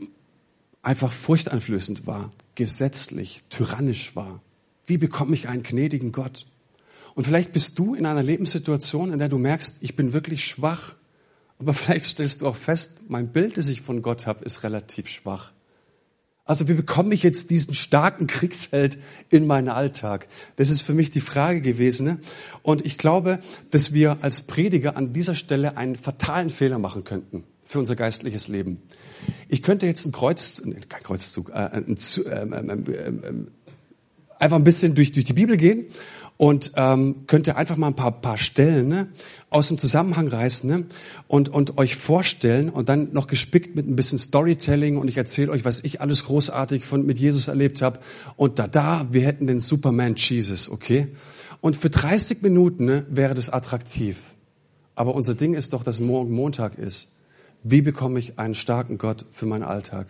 einfach 0.81 1.12
furchteinflößend 1.12 2.07
war, 2.07 2.33
gesetzlich, 2.55 3.43
tyrannisch 3.50 4.17
war. 4.17 4.41
Wie 4.87 4.97
bekomme 4.97 5.35
ich 5.35 5.47
einen 5.47 5.62
gnädigen 5.62 6.11
Gott? 6.11 6.47
Und 7.15 7.27
vielleicht 7.27 7.53
bist 7.53 7.79
du 7.79 7.95
in 7.95 8.07
einer 8.07 8.23
Lebenssituation, 8.23 9.12
in 9.12 9.19
der 9.19 9.29
du 9.29 9.37
merkst, 9.37 9.77
ich 9.83 9.95
bin 9.95 10.15
wirklich 10.15 10.47
schwach. 10.47 10.95
Aber 11.59 11.75
vielleicht 11.75 12.07
stellst 12.07 12.41
du 12.41 12.47
auch 12.47 12.57
fest, 12.57 13.03
mein 13.09 13.29
Bild, 13.29 13.59
das 13.59 13.69
ich 13.69 13.83
von 13.83 14.00
Gott 14.00 14.27
habe, 14.27 14.43
ist 14.47 14.62
relativ 14.62 15.11
schwach. 15.11 15.53
Also 16.49 16.67
wie 16.67 16.73
bekomme 16.73 17.14
ich 17.14 17.23
jetzt 17.23 17.50
diesen 17.50 17.75
starken 17.75 18.26
Kriegsheld 18.26 18.97
in 19.28 19.47
meinen 19.47 19.69
Alltag? 19.69 20.28
Das 20.57 20.71
ist 20.71 20.81
für 20.81 20.95
mich 20.95 21.11
die 21.11 21.21
Frage 21.21 21.61
gewesen. 21.61 22.07
Ne? 22.07 22.21
Und 22.62 22.87
ich 22.87 22.97
glaube, 22.97 23.38
dass 23.71 23.93
wir 23.93 24.17
als 24.23 24.40
Prediger 24.40 24.97
an 24.97 25.12
dieser 25.12 25.35
Stelle 25.35 25.76
einen 25.76 25.97
fatalen 25.97 26.49
Fehler 26.49 26.78
machen 26.78 27.05
könnten 27.05 27.45
für 27.67 27.78
unser 27.78 27.97
geistliches 27.97 28.49
Leben. 28.49 28.81
Ich 29.49 29.62
könnte 29.62 29.85
jetzt 29.85 30.07
ein 30.07 30.12
Kreuz, 30.12 30.62
kein 30.88 31.02
Kreuzzug, 31.02 31.50
äh, 31.50 31.52
ein, 31.52 31.99
ähm, 32.33 32.85
ähm, 32.88 33.49
einfach 34.38 34.57
ein 34.57 34.64
bisschen 34.64 34.95
durch, 34.95 35.12
durch 35.12 35.26
die 35.26 35.35
Bibel 35.35 35.59
gehen 35.59 35.85
und 36.38 36.73
ähm, 36.76 37.26
könnt 37.26 37.49
ihr 37.49 37.57
einfach 37.57 37.76
mal 37.76 37.88
ein 37.88 37.97
paar, 37.97 38.12
paar 38.12 38.38
Stellen 38.38 38.88
ne, 38.88 39.09
aus 39.50 39.68
dem 39.68 39.76
Zusammenhang 39.76 40.28
reißen 40.28 40.71
ne, 40.71 40.87
und, 41.26 41.49
und 41.49 41.76
euch 41.76 41.97
vorstellen 41.97 42.71
und 42.71 42.88
dann 42.88 43.12
noch 43.12 43.26
gespickt 43.26 43.75
mit 43.75 43.87
ein 43.87 43.97
bisschen 43.97 44.18
Storytelling 44.18 44.97
und 44.97 45.09
ich 45.09 45.16
erzähle 45.16 45.50
euch, 45.50 45.64
was 45.64 45.80
ich 45.85 46.00
alles 46.00 46.25
großartig 46.25 46.85
von, 46.85 47.04
mit 47.04 47.18
Jesus 47.18 47.49
erlebt 47.49 47.83
habe 47.83 47.99
und 48.37 48.59
da, 48.61 48.68
da, 48.68 49.09
wir 49.11 49.23
hätten 49.23 49.47
den 49.49 49.59
Superman 49.59 50.14
Jesus, 50.16 50.71
okay? 50.71 51.09
Und 51.61 51.76
für 51.76 51.90
30 51.90 52.40
Minuten 52.42 52.85
ne, 52.85 53.04
wäre 53.11 53.35
das 53.35 53.50
attraktiv. 53.50 54.16
Aber 54.95 55.16
unser 55.16 55.35
Ding 55.35 55.54
ist 55.54 55.73
doch, 55.73 55.83
dass 55.83 55.99
morgen 55.99 56.30
Montag 56.30 56.78
ist. 56.78 57.16
Wie 57.64 57.83
bekomme 57.83 58.21
ich 58.21 58.38
einen 58.38 58.54
starken 58.54 58.97
Gott 58.97 59.26
für 59.33 59.47
meinen 59.47 59.64
Alltag? 59.64 60.07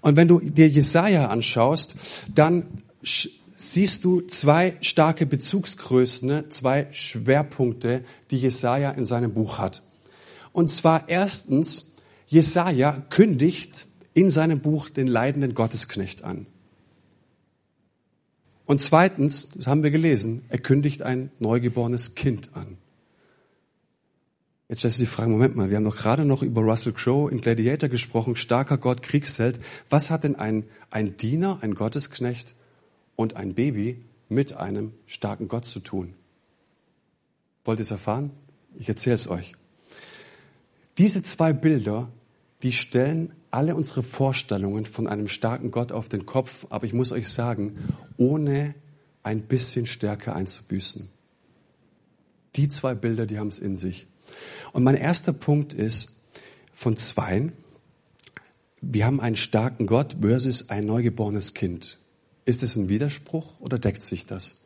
Und 0.00 0.16
wenn 0.16 0.28
du 0.28 0.40
dir 0.40 0.68
Jesaja 0.68 1.28
anschaust, 1.28 1.94
dann 2.34 2.64
siehst 3.70 4.04
du 4.04 4.20
zwei 4.22 4.76
starke 4.80 5.26
Bezugsgrößen, 5.26 6.28
ne? 6.28 6.48
zwei 6.48 6.88
Schwerpunkte, 6.90 8.04
die 8.30 8.38
Jesaja 8.38 8.90
in 8.90 9.04
seinem 9.04 9.32
Buch 9.32 9.58
hat. 9.58 9.82
Und 10.52 10.70
zwar 10.70 11.08
erstens, 11.08 11.92
Jesaja 12.26 13.02
kündigt 13.10 13.86
in 14.14 14.30
seinem 14.30 14.60
Buch 14.60 14.88
den 14.90 15.06
leidenden 15.06 15.54
Gottesknecht 15.54 16.24
an. 16.24 16.46
Und 18.64 18.80
zweitens, 18.80 19.50
das 19.50 19.66
haben 19.66 19.82
wir 19.82 19.90
gelesen, 19.90 20.44
er 20.48 20.58
kündigt 20.58 21.02
ein 21.02 21.30
neugeborenes 21.38 22.14
Kind 22.14 22.50
an. 22.54 22.78
Jetzt 24.68 24.78
stellst 24.78 24.96
du 24.96 25.02
die 25.02 25.06
Frage, 25.06 25.30
Moment 25.30 25.56
mal, 25.56 25.68
wir 25.68 25.76
haben 25.76 25.84
doch 25.84 25.96
gerade 25.96 26.24
noch 26.24 26.42
über 26.42 26.62
Russell 26.62 26.94
Crowe 26.94 27.30
in 27.30 27.42
Gladiator 27.42 27.90
gesprochen, 27.90 28.36
starker 28.36 28.78
Gott, 28.78 29.02
Kriegsheld. 29.02 29.60
Was 29.90 30.08
hat 30.08 30.24
denn 30.24 30.36
ein, 30.36 30.64
ein 30.90 31.18
Diener, 31.18 31.58
ein 31.60 31.74
Gottesknecht 31.74 32.54
und 33.22 33.36
ein 33.36 33.54
Baby 33.54 34.04
mit 34.28 34.54
einem 34.54 34.92
starken 35.06 35.48
Gott 35.48 35.64
zu 35.64 35.80
tun? 35.80 36.14
Wollt 37.64 37.78
ihr 37.78 37.84
es 37.84 37.90
erfahren? 37.90 38.30
Ich 38.78 38.88
erzähle 38.88 39.14
es 39.14 39.28
euch. 39.28 39.54
Diese 40.98 41.22
zwei 41.22 41.52
Bilder, 41.52 42.08
die 42.62 42.72
stellen 42.72 43.32
alle 43.50 43.74
unsere 43.74 44.02
Vorstellungen 44.02 44.86
von 44.86 45.06
einem 45.06 45.28
starken 45.28 45.70
Gott 45.70 45.92
auf 45.92 46.08
den 46.08 46.26
Kopf, 46.26 46.66
aber 46.70 46.86
ich 46.86 46.92
muss 46.92 47.12
euch 47.12 47.28
sagen, 47.28 47.76
ohne 48.16 48.74
ein 49.22 49.42
bisschen 49.42 49.86
Stärke 49.86 50.34
einzubüßen. 50.34 51.08
Die 52.56 52.68
zwei 52.68 52.94
Bilder, 52.94 53.26
die 53.26 53.38
haben 53.38 53.48
es 53.48 53.58
in 53.58 53.76
sich. 53.76 54.06
Und 54.72 54.84
mein 54.84 54.96
erster 54.96 55.32
Punkt 55.32 55.74
ist 55.74 56.20
von 56.74 56.96
zweien, 56.96 57.52
wir 58.80 59.06
haben 59.06 59.20
einen 59.20 59.36
starken 59.36 59.86
Gott 59.86 60.16
versus 60.20 60.70
ein 60.70 60.86
neugeborenes 60.86 61.54
Kind. 61.54 61.98
Ist 62.44 62.62
es 62.62 62.76
ein 62.76 62.88
Widerspruch 62.88 63.60
oder 63.60 63.78
deckt 63.78 64.02
sich 64.02 64.26
das? 64.26 64.62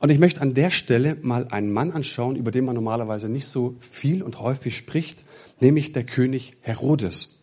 Und 0.00 0.10
ich 0.10 0.18
möchte 0.18 0.40
an 0.40 0.54
der 0.54 0.70
Stelle 0.70 1.16
mal 1.22 1.48
einen 1.48 1.72
Mann 1.72 1.90
anschauen, 1.90 2.36
über 2.36 2.50
den 2.50 2.64
man 2.64 2.74
normalerweise 2.74 3.28
nicht 3.28 3.46
so 3.46 3.74
viel 3.80 4.22
und 4.22 4.40
häufig 4.40 4.76
spricht, 4.76 5.24
nämlich 5.60 5.92
der 5.92 6.04
König 6.04 6.56
Herodes. 6.60 7.38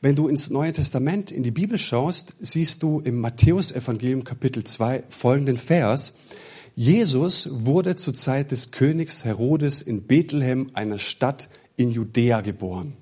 Wenn 0.00 0.16
du 0.16 0.28
ins 0.28 0.48
Neue 0.48 0.72
Testament, 0.72 1.30
in 1.30 1.42
die 1.42 1.50
Bibel 1.50 1.76
schaust, 1.78 2.34
siehst 2.40 2.82
du 2.82 3.00
im 3.00 3.20
Matthäusevangelium 3.20 4.24
Kapitel 4.24 4.64
2 4.64 5.04
folgenden 5.10 5.58
Vers. 5.58 6.14
Jesus 6.74 7.64
wurde 7.64 7.96
zur 7.96 8.14
Zeit 8.14 8.50
des 8.50 8.70
Königs 8.70 9.24
Herodes 9.24 9.82
in 9.82 10.06
Bethlehem, 10.06 10.70
einer 10.72 10.98
Stadt 10.98 11.50
in 11.76 11.90
Judäa, 11.90 12.40
geboren. 12.40 12.94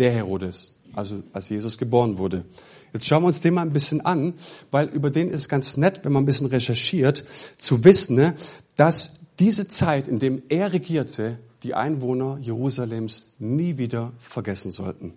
Der 0.00 0.10
Herodes, 0.12 0.74
also 0.98 1.22
als 1.32 1.48
Jesus 1.48 1.78
geboren 1.78 2.18
wurde. 2.18 2.44
Jetzt 2.92 3.06
schauen 3.06 3.22
wir 3.22 3.28
uns 3.28 3.40
den 3.40 3.54
mal 3.54 3.62
ein 3.62 3.72
bisschen 3.72 4.04
an, 4.04 4.34
weil 4.70 4.88
über 4.88 5.10
den 5.10 5.30
ist 5.30 5.48
ganz 5.48 5.76
nett, 5.76 6.00
wenn 6.02 6.12
man 6.12 6.24
ein 6.24 6.26
bisschen 6.26 6.48
recherchiert, 6.48 7.24
zu 7.56 7.84
wissen, 7.84 8.16
ne, 8.16 8.34
dass 8.76 9.20
diese 9.38 9.68
Zeit, 9.68 10.08
in 10.08 10.18
dem 10.18 10.42
er 10.48 10.72
regierte, 10.72 11.38
die 11.62 11.74
Einwohner 11.74 12.38
Jerusalems 12.40 13.34
nie 13.38 13.78
wieder 13.78 14.12
vergessen 14.18 14.70
sollten. 14.70 15.14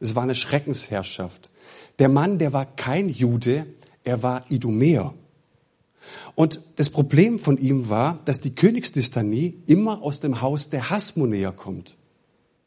Es 0.00 0.14
war 0.14 0.22
eine 0.22 0.34
Schreckensherrschaft. 0.34 1.50
Der 1.98 2.08
Mann, 2.08 2.38
der 2.38 2.52
war 2.52 2.66
kein 2.66 3.08
Jude, 3.08 3.66
er 4.04 4.22
war 4.22 4.50
Idumäer. 4.50 5.14
Und 6.34 6.60
das 6.76 6.90
Problem 6.90 7.38
von 7.38 7.58
ihm 7.58 7.88
war, 7.88 8.20
dass 8.24 8.40
die 8.40 8.54
Königsdystanie 8.54 9.62
immer 9.66 10.02
aus 10.02 10.20
dem 10.20 10.40
Haus 10.40 10.70
der 10.70 10.90
Hasmonäer 10.90 11.52
kommt. 11.52 11.96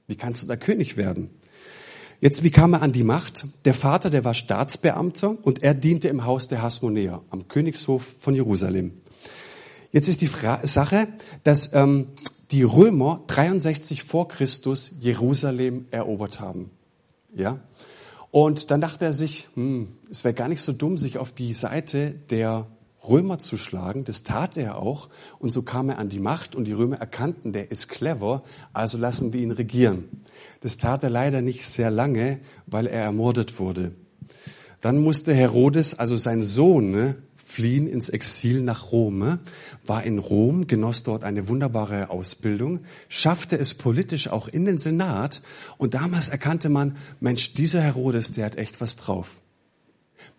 Wie 0.08 0.15
kannst 0.15 0.44
du 0.44 0.48
da 0.48 0.56
König 0.56 0.98
werden? 0.98 1.30
Jetzt, 2.25 2.41
wie 2.41 2.50
kam 2.50 2.74
er 2.74 2.82
an 2.82 2.91
die 2.91 3.03
Macht? 3.03 3.46
Der 3.65 3.75
Vater, 3.75 4.10
der 4.10 4.24
war 4.24 4.34
Staatsbeamter 4.34 5.38
und 5.44 5.62
er 5.62 5.75
diente 5.75 6.08
im 6.08 6.25
Haus 6.25 6.48
der 6.48 6.63
Hasmonäer 6.63 7.22
am 7.29 7.48
Königshof 7.48 8.15
von 8.20 8.34
Jerusalem. 8.34 8.94
Jetzt 9.91 10.08
ist 10.08 10.22
die 10.22 10.27
Fra 10.27 10.65
Sache, 10.65 11.08
dass 11.44 11.72
ähm, 11.75 12.08
die 12.50 12.63
Römer 12.63 13.22
63 13.27 14.01
vor 14.01 14.27
Christus 14.27 14.91
Jerusalem 15.00 15.86
erobert 15.91 16.39
haben. 16.39 16.72
Ja? 17.36 17.60
Und 18.32 18.72
dann 18.72 18.82
dachte 18.82 19.05
er 19.05 19.13
sich, 19.13 19.48
hm, 19.53 19.89
es 20.10 20.24
wäre 20.24 20.34
gar 20.34 20.48
nicht 20.48 20.63
so 20.63 20.74
dumm, 20.74 20.98
sich 20.98 21.20
auf 21.20 21.32
die 21.32 21.53
Seite 21.53 22.10
der 22.32 22.65
Römer 23.10 23.38
zu 23.40 23.58
schlagen. 23.58 24.04
Das 24.04 24.24
tat 24.24 24.58
er 24.58 24.78
auch. 24.78 25.10
Und 25.40 25.52
so 25.52 25.62
kam 25.62 25.90
er 25.90 25.98
an 25.98 26.10
die 26.10 26.20
Macht 26.20 26.56
und 26.56 26.66
die 26.66 26.74
Römer 26.74 26.98
erkannten, 26.98 27.54
der 27.54 27.72
ist 27.72 27.90
clever, 27.90 28.44
also 28.74 28.98
lassen 28.98 29.34
wir 29.34 29.42
ihn 29.42 29.52
regieren. 29.52 30.06
Das 30.62 30.78
tat 30.78 31.04
er 31.04 31.10
leider 31.10 31.42
nicht 31.42 31.66
sehr 31.66 31.92
lange, 31.92 32.40
weil 32.66 32.88
er 32.88 33.02
ermordet 33.04 33.60
wurde. 33.60 33.92
Dann 34.82 35.02
musste 35.02 35.34
Herodes, 35.34 35.98
also 35.98 36.18
sein 36.18 36.44
Sohn, 36.44 36.92
ne, 36.92 37.16
fliehen 37.56 37.88
ins 37.88 38.10
Exil 38.10 38.62
nach 38.62 38.92
Rom, 38.92 39.20
ne, 39.20 39.40
war 39.86 40.04
in 40.04 40.20
Rom, 40.20 40.68
genoss 40.68 41.04
dort 41.04 41.24
eine 41.24 41.48
wunderbare 41.48 42.10
Ausbildung, 42.10 42.82
schaffte 43.08 43.58
es 43.58 43.74
politisch 43.74 44.28
auch 44.28 44.48
in 44.48 44.66
den 44.66 44.78
Senat 44.78 45.42
und 45.78 45.94
damals 45.94 46.30
erkannte 46.30 46.70
man, 46.70 46.98
Mensch, 47.20 47.54
dieser 47.54 47.82
Herodes, 47.82 48.34
der 48.34 48.46
hat 48.46 48.58
echt 48.58 48.82
was 48.82 48.98
drauf. 48.98 49.42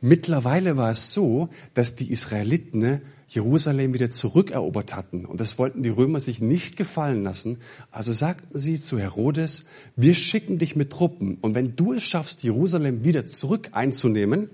Mittlerweile 0.01 0.77
war 0.77 0.91
es 0.91 1.13
so, 1.13 1.49
dass 1.75 1.97
die 1.97 2.11
Israeliten 2.11 2.79
ne, 2.79 3.03
Jerusalem 3.29 3.93
wieder 3.93 4.11
zurückerobert 4.11 4.95
hatten. 4.95 5.25
Und 5.25 5.41
das 5.41 5.59
wollten 5.59 5.83
die 5.83 5.89
Römer 5.89 6.21
sich 6.21 6.41
nicht 6.41 6.77
gefallen 6.77 7.23
lassen. 7.23 7.59
Also 7.91 8.13
sagten 8.13 8.59
sie 8.59 8.79
zu 8.79 8.99
Herodes, 8.99 9.65
wir 9.97 10.15
schicken 10.15 10.59
dich 10.59 10.77
mit 10.77 10.91
Truppen. 10.91 11.39
Und 11.41 11.55
wenn 11.55 11.75
du 11.77 11.93
es 11.93 12.05
schaffst, 12.05 12.43
Jerusalem 12.43 13.05
wieder 13.05 13.27
zurück 13.27 13.71
einzunehmen, 13.73 14.51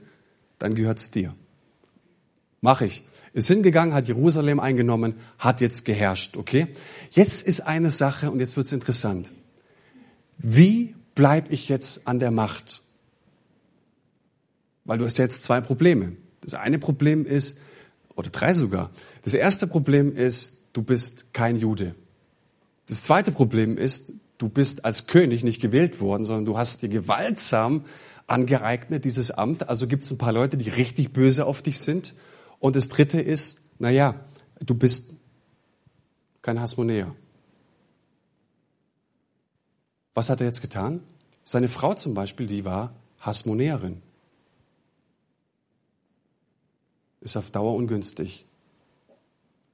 dann 0.58 0.74
gehört's 0.74 1.10
dir. 1.10 1.34
Mach 2.60 2.80
ich. 2.80 3.04
Ist 3.34 3.48
hingegangen, 3.48 3.94
hat 3.94 4.08
Jerusalem 4.08 4.60
eingenommen, 4.60 5.14
hat 5.38 5.60
jetzt 5.60 5.84
geherrscht, 5.86 6.36
okay? 6.36 6.68
Jetzt 7.10 7.46
ist 7.46 7.60
eine 7.60 7.90
Sache 7.90 8.30
und 8.30 8.40
jetzt 8.40 8.56
wird's 8.56 8.72
interessant. 8.72 9.32
Wie 10.36 10.94
bleib 11.14 11.50
ich 11.50 11.68
jetzt 11.68 12.06
an 12.06 12.18
der 12.18 12.30
Macht? 12.30 12.82
Weil 14.84 14.98
du 14.98 15.04
hast 15.04 15.18
jetzt 15.18 15.44
zwei 15.44 15.60
Probleme. 15.60 16.16
Das 16.40 16.54
eine 16.54 16.78
Problem 16.78 17.24
ist, 17.24 17.58
oder 18.16 18.30
drei 18.30 18.52
sogar. 18.54 18.90
Das 19.22 19.34
erste 19.34 19.66
Problem 19.66 20.14
ist, 20.14 20.64
du 20.72 20.82
bist 20.82 21.32
kein 21.32 21.56
Jude. 21.56 21.94
Das 22.86 23.02
zweite 23.02 23.32
Problem 23.32 23.78
ist, 23.78 24.12
du 24.38 24.48
bist 24.48 24.84
als 24.84 25.06
König 25.06 25.44
nicht 25.44 25.60
gewählt 25.60 26.00
worden, 26.00 26.24
sondern 26.24 26.44
du 26.44 26.58
hast 26.58 26.82
dir 26.82 26.88
gewaltsam 26.88 27.84
angeeignet, 28.26 29.04
dieses 29.04 29.30
Amt. 29.30 29.68
Also 29.68 29.86
gibt 29.86 30.04
es 30.04 30.10
ein 30.10 30.18
paar 30.18 30.32
Leute, 30.32 30.56
die 30.56 30.68
richtig 30.68 31.12
böse 31.12 31.46
auf 31.46 31.62
dich 31.62 31.78
sind. 31.78 32.14
Und 32.58 32.76
das 32.76 32.88
dritte 32.88 33.20
ist, 33.20 33.60
na 33.78 33.90
ja, 33.90 34.14
du 34.60 34.74
bist 34.74 35.14
kein 36.42 36.60
Hasmonäer. 36.60 37.14
Was 40.14 40.28
hat 40.28 40.40
er 40.40 40.46
jetzt 40.46 40.60
getan? 40.60 41.00
Seine 41.44 41.68
Frau 41.68 41.94
zum 41.94 42.14
Beispiel, 42.14 42.46
die 42.46 42.64
war 42.64 42.94
Hasmonäerin. 43.20 44.02
Ist 47.22 47.36
auf 47.36 47.50
Dauer 47.50 47.74
ungünstig. 47.74 48.46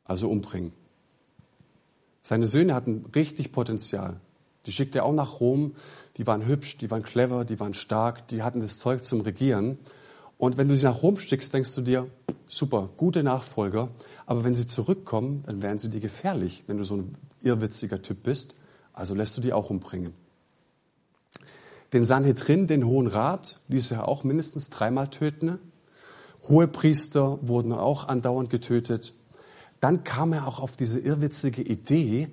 Also 0.05 0.31
umbringen. 0.31 0.73
Seine 2.23 2.47
Söhne 2.47 2.75
hatten 2.75 3.07
richtig 3.15 3.53
Potenzial. 3.53 4.21
Die 4.67 4.73
schickte 4.73 4.99
er 4.99 5.05
auch 5.05 5.15
nach 5.15 5.41
Rom. 5.41 5.75
Die 6.17 6.27
waren 6.27 6.47
hübsch, 6.47 6.79
die 6.79 6.91
waren 6.91 7.03
clever, 7.03 7.45
die 7.45 7.61
waren 7.61 7.75
stark, 7.75 8.29
die 8.29 8.43
hatten 8.43 8.61
das 8.61 8.79
Zeug 8.79 9.05
zum 9.05 9.21
Regieren. 9.21 9.79
Und 10.37 10.57
wenn 10.57 10.69
du 10.69 10.77
sie 10.77 10.85
nach 10.85 11.03
Rom 11.03 11.19
schickst, 11.19 11.53
denkst 11.53 11.75
du 11.75 11.81
dir, 11.81 12.09
super, 12.49 12.91
gute 12.97 13.23
Nachfolger. 13.23 13.89
Aber 14.27 14.45
wenn 14.45 14.55
sie 14.55 14.67
zurückkommen, 14.67 15.43
dann 15.47 15.63
wären 15.63 15.79
sie 15.79 15.91
dir 15.91 16.01
gefährlich, 16.01 16.65
wenn 16.67 16.79
du 16.79 16.85
so 16.85 16.97
ein 16.97 17.17
irrwitziger 17.43 18.03
Typ 18.03 18.23
bist. 18.23 18.57
Also 18.93 19.15
lässt 19.15 19.37
du 19.37 19.41
die 19.41 19.53
auch 19.53 19.71
umbringen. 19.71 20.13
Den 21.93 22.05
Sanhedrin, 22.05 22.67
den 22.67 22.85
Hohen 22.85 23.07
Rat, 23.07 23.61
ließ 23.69 23.93
er 23.93 24.09
auch 24.09 24.23
mindestens 24.23 24.71
dreimal 24.71 25.09
töten. 25.09 25.59
Hohepriester 26.43 27.39
wurden 27.47 27.73
auch 27.73 28.09
andauernd 28.09 28.51
getötet. 28.51 29.15
Dann 29.81 30.05
kam 30.05 30.33
er 30.33 30.47
auch 30.47 30.61
auf 30.61 30.77
diese 30.77 30.99
irrwitzige 30.99 31.63
Idee, 31.63 32.29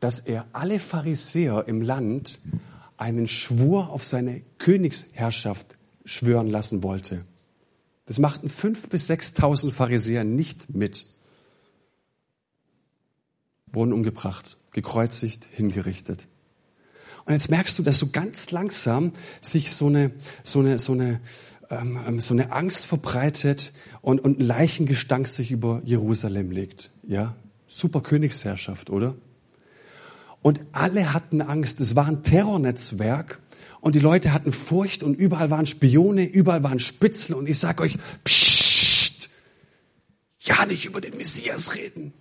dass 0.00 0.20
er 0.20 0.46
alle 0.52 0.80
Pharisäer 0.80 1.64
im 1.66 1.82
Land 1.82 2.40
einen 2.96 3.28
Schwur 3.28 3.90
auf 3.90 4.04
seine 4.04 4.42
Königsherrschaft 4.58 5.78
schwören 6.04 6.48
lassen 6.48 6.82
wollte. 6.82 7.24
Das 8.06 8.18
machten 8.18 8.48
fünf 8.48 8.88
bis 8.88 9.06
sechstausend 9.06 9.74
Pharisäer 9.74 10.24
nicht 10.24 10.74
mit. 10.74 11.06
Wurden 13.72 13.92
umgebracht, 13.92 14.56
gekreuzigt, 14.72 15.46
hingerichtet. 15.52 16.26
Und 17.26 17.34
jetzt 17.34 17.50
merkst 17.50 17.78
du, 17.78 17.82
dass 17.82 17.98
so 17.98 18.08
ganz 18.10 18.50
langsam 18.50 19.12
sich 19.42 19.74
so 19.74 19.88
eine, 19.88 20.12
so 20.42 20.60
eine, 20.60 20.78
so 20.78 20.92
eine 20.92 21.20
ähm, 21.70 21.98
ähm, 22.06 22.20
so 22.20 22.34
eine 22.34 22.52
Angst 22.52 22.86
verbreitet 22.86 23.72
und, 24.00 24.20
und 24.20 24.40
Leichengestank 24.40 25.28
sich 25.28 25.50
über 25.50 25.82
Jerusalem 25.84 26.50
legt. 26.50 26.90
Ja, 27.06 27.34
super 27.66 28.00
Königsherrschaft, 28.00 28.90
oder? 28.90 29.14
Und 30.40 30.60
alle 30.72 31.12
hatten 31.12 31.42
Angst. 31.42 31.80
Es 31.80 31.96
war 31.96 32.06
ein 32.06 32.22
Terrornetzwerk 32.22 33.40
und 33.80 33.94
die 33.94 34.00
Leute 34.00 34.32
hatten 34.32 34.52
Furcht 34.52 35.02
und 35.02 35.14
überall 35.14 35.50
waren 35.50 35.66
Spione, 35.66 36.24
überall 36.24 36.62
waren 36.62 36.78
Spitzel 36.78 37.34
und 37.34 37.48
ich 37.48 37.58
sag 37.58 37.80
euch, 37.80 37.96
pssst, 38.24 39.30
ja 40.38 40.64
nicht 40.66 40.86
über 40.86 41.00
den 41.00 41.16
Messias 41.16 41.74
reden. 41.74 42.12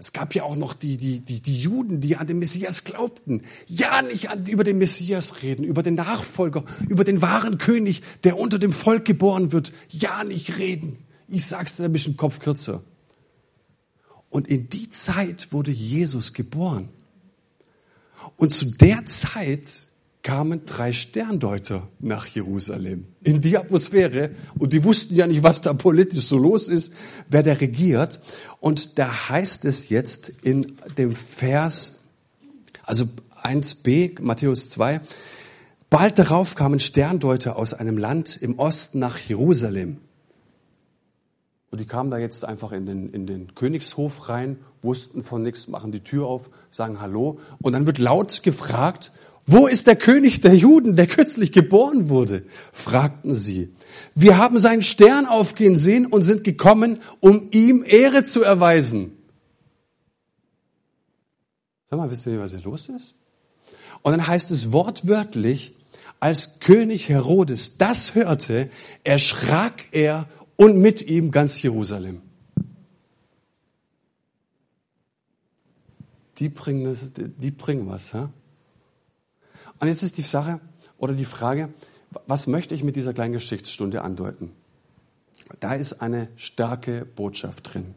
Es 0.00 0.12
gab 0.12 0.32
ja 0.36 0.44
auch 0.44 0.54
noch 0.54 0.74
die, 0.74 0.96
die, 0.96 1.18
die, 1.18 1.40
die 1.40 1.60
Juden, 1.60 2.00
die 2.00 2.16
an 2.16 2.28
den 2.28 2.38
Messias 2.38 2.84
glaubten. 2.84 3.42
Ja, 3.66 4.00
nicht 4.00 4.30
an, 4.30 4.46
über 4.46 4.62
den 4.62 4.78
Messias 4.78 5.42
reden, 5.42 5.64
über 5.64 5.82
den 5.82 5.96
Nachfolger, 5.96 6.64
über 6.88 7.02
den 7.02 7.20
wahren 7.20 7.58
König, 7.58 8.02
der 8.22 8.38
unter 8.38 8.60
dem 8.60 8.72
Volk 8.72 9.04
geboren 9.04 9.50
wird. 9.50 9.72
Ja, 9.88 10.22
nicht 10.22 10.56
reden. 10.56 10.98
Ich 11.26 11.46
sag's 11.46 11.76
dir 11.76 11.84
ein 11.84 11.92
bisschen 11.92 12.16
Kopf 12.16 12.38
kürzer. 12.38 12.84
Und 14.30 14.46
in 14.46 14.68
die 14.68 14.88
Zeit 14.88 15.52
wurde 15.52 15.72
Jesus 15.72 16.32
geboren. 16.32 16.90
Und 18.36 18.54
zu 18.54 18.66
der 18.66 19.04
Zeit 19.06 19.88
kamen 20.22 20.64
drei 20.66 20.92
Sterndeuter 20.92 21.88
nach 22.00 22.26
Jerusalem 22.26 23.06
in 23.22 23.40
die 23.40 23.56
Atmosphäre 23.56 24.30
und 24.58 24.72
die 24.72 24.84
wussten 24.84 25.14
ja 25.14 25.26
nicht, 25.26 25.42
was 25.42 25.60
da 25.60 25.72
politisch 25.72 26.26
so 26.26 26.38
los 26.38 26.68
ist, 26.68 26.92
wer 27.28 27.42
da 27.42 27.52
regiert. 27.52 28.20
Und 28.60 28.98
da 28.98 29.28
heißt 29.28 29.64
es 29.64 29.88
jetzt 29.88 30.28
in 30.42 30.76
dem 30.96 31.14
Vers, 31.14 32.00
also 32.82 33.06
1b, 33.42 34.20
Matthäus 34.20 34.68
2, 34.70 35.00
bald 35.88 36.18
darauf 36.18 36.54
kamen 36.54 36.80
Sterndeuter 36.80 37.56
aus 37.56 37.72
einem 37.72 37.96
Land 37.96 38.36
im 38.36 38.58
Osten 38.58 38.98
nach 38.98 39.18
Jerusalem. 39.18 39.98
Und 41.70 41.80
die 41.80 41.86
kamen 41.86 42.10
da 42.10 42.18
jetzt 42.18 42.44
einfach 42.44 42.72
in 42.72 42.86
den, 42.86 43.10
in 43.10 43.26
den 43.26 43.54
Königshof 43.54 44.28
rein, 44.28 44.58
wussten 44.80 45.22
von 45.22 45.42
nichts, 45.42 45.68
machen 45.68 45.92
die 45.92 46.00
Tür 46.00 46.26
auf, 46.26 46.50
sagen 46.70 47.00
Hallo. 47.00 47.40
Und 47.60 47.74
dann 47.74 47.84
wird 47.84 47.98
laut 47.98 48.42
gefragt, 48.42 49.12
wo 49.50 49.66
ist 49.66 49.86
der 49.86 49.96
König 49.96 50.42
der 50.42 50.54
Juden, 50.54 50.94
der 50.94 51.06
kürzlich 51.06 51.52
geboren 51.52 52.10
wurde? 52.10 52.44
fragten 52.70 53.34
sie. 53.34 53.74
Wir 54.14 54.36
haben 54.36 54.58
seinen 54.58 54.82
Stern 54.82 55.24
aufgehen 55.24 55.78
sehen 55.78 56.04
und 56.04 56.20
sind 56.20 56.44
gekommen, 56.44 57.00
um 57.20 57.48
ihm 57.50 57.82
Ehre 57.82 58.24
zu 58.24 58.42
erweisen. 58.42 59.16
Sag 61.88 61.98
mal, 61.98 62.10
wisst 62.10 62.26
ihr, 62.26 62.38
was 62.38 62.50
hier 62.50 62.60
los 62.60 62.90
ist? 62.90 63.14
Und 64.02 64.12
dann 64.12 64.26
heißt 64.26 64.50
es 64.50 64.70
wortwörtlich, 64.70 65.74
als 66.20 66.60
König 66.60 67.08
Herodes 67.08 67.78
das 67.78 68.14
hörte, 68.14 68.68
erschrak 69.02 69.84
er 69.92 70.28
und 70.56 70.76
mit 70.76 71.00
ihm 71.00 71.30
ganz 71.30 71.62
Jerusalem. 71.62 72.20
Die 76.38 76.50
bringen, 76.50 76.84
das, 76.84 77.12
die 77.16 77.50
bringen 77.50 77.88
was. 77.88 78.12
Ha? 78.12 78.30
Und 79.80 79.88
jetzt 79.88 80.02
ist 80.02 80.18
die 80.18 80.22
Sache 80.22 80.60
oder 80.98 81.14
die 81.14 81.24
Frage, 81.24 81.72
was 82.26 82.46
möchte 82.46 82.74
ich 82.74 82.82
mit 82.82 82.96
dieser 82.96 83.12
kleinen 83.14 83.34
Geschichtsstunde 83.34 84.02
andeuten? 84.02 84.52
Da 85.60 85.74
ist 85.74 86.00
eine 86.02 86.28
starke 86.36 87.04
Botschaft 87.04 87.74
drin. 87.74 87.94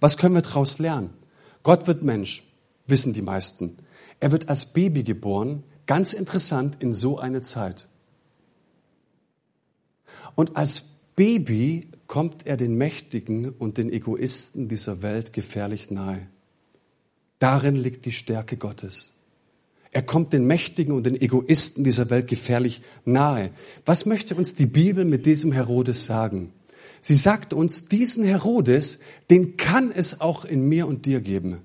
Was 0.00 0.16
können 0.16 0.34
wir 0.34 0.42
daraus 0.42 0.78
lernen? 0.78 1.10
Gott 1.62 1.86
wird 1.86 2.02
Mensch, 2.02 2.44
wissen 2.86 3.12
die 3.12 3.22
meisten. 3.22 3.76
Er 4.20 4.32
wird 4.32 4.48
als 4.48 4.66
Baby 4.66 5.04
geboren, 5.04 5.62
ganz 5.86 6.12
interessant 6.12 6.82
in 6.82 6.92
so 6.92 7.18
eine 7.18 7.42
Zeit. 7.42 7.86
Und 10.34 10.56
als 10.56 10.82
Baby 11.14 11.88
kommt 12.06 12.46
er 12.46 12.56
den 12.56 12.74
Mächtigen 12.74 13.50
und 13.50 13.78
den 13.78 13.92
Egoisten 13.92 14.68
dieser 14.68 15.02
Welt 15.02 15.32
gefährlich 15.32 15.90
nahe. 15.90 16.26
Darin 17.38 17.76
liegt 17.76 18.06
die 18.06 18.12
Stärke 18.12 18.56
Gottes. 18.56 19.12
Er 19.92 20.02
kommt 20.02 20.32
den 20.32 20.46
Mächtigen 20.46 20.94
und 20.94 21.04
den 21.04 21.20
Egoisten 21.20 21.84
dieser 21.84 22.08
Welt 22.08 22.26
gefährlich 22.26 22.80
nahe. 23.04 23.50
Was 23.84 24.06
möchte 24.06 24.34
uns 24.34 24.54
die 24.54 24.66
Bibel 24.66 25.04
mit 25.04 25.26
diesem 25.26 25.52
Herodes 25.52 26.06
sagen? 26.06 26.52
Sie 27.02 27.14
sagt 27.14 27.52
uns, 27.52 27.86
diesen 27.88 28.24
Herodes, 28.24 29.00
den 29.28 29.58
kann 29.58 29.92
es 29.92 30.20
auch 30.20 30.46
in 30.46 30.66
mir 30.66 30.86
und 30.86 31.04
dir 31.04 31.20
geben. 31.20 31.58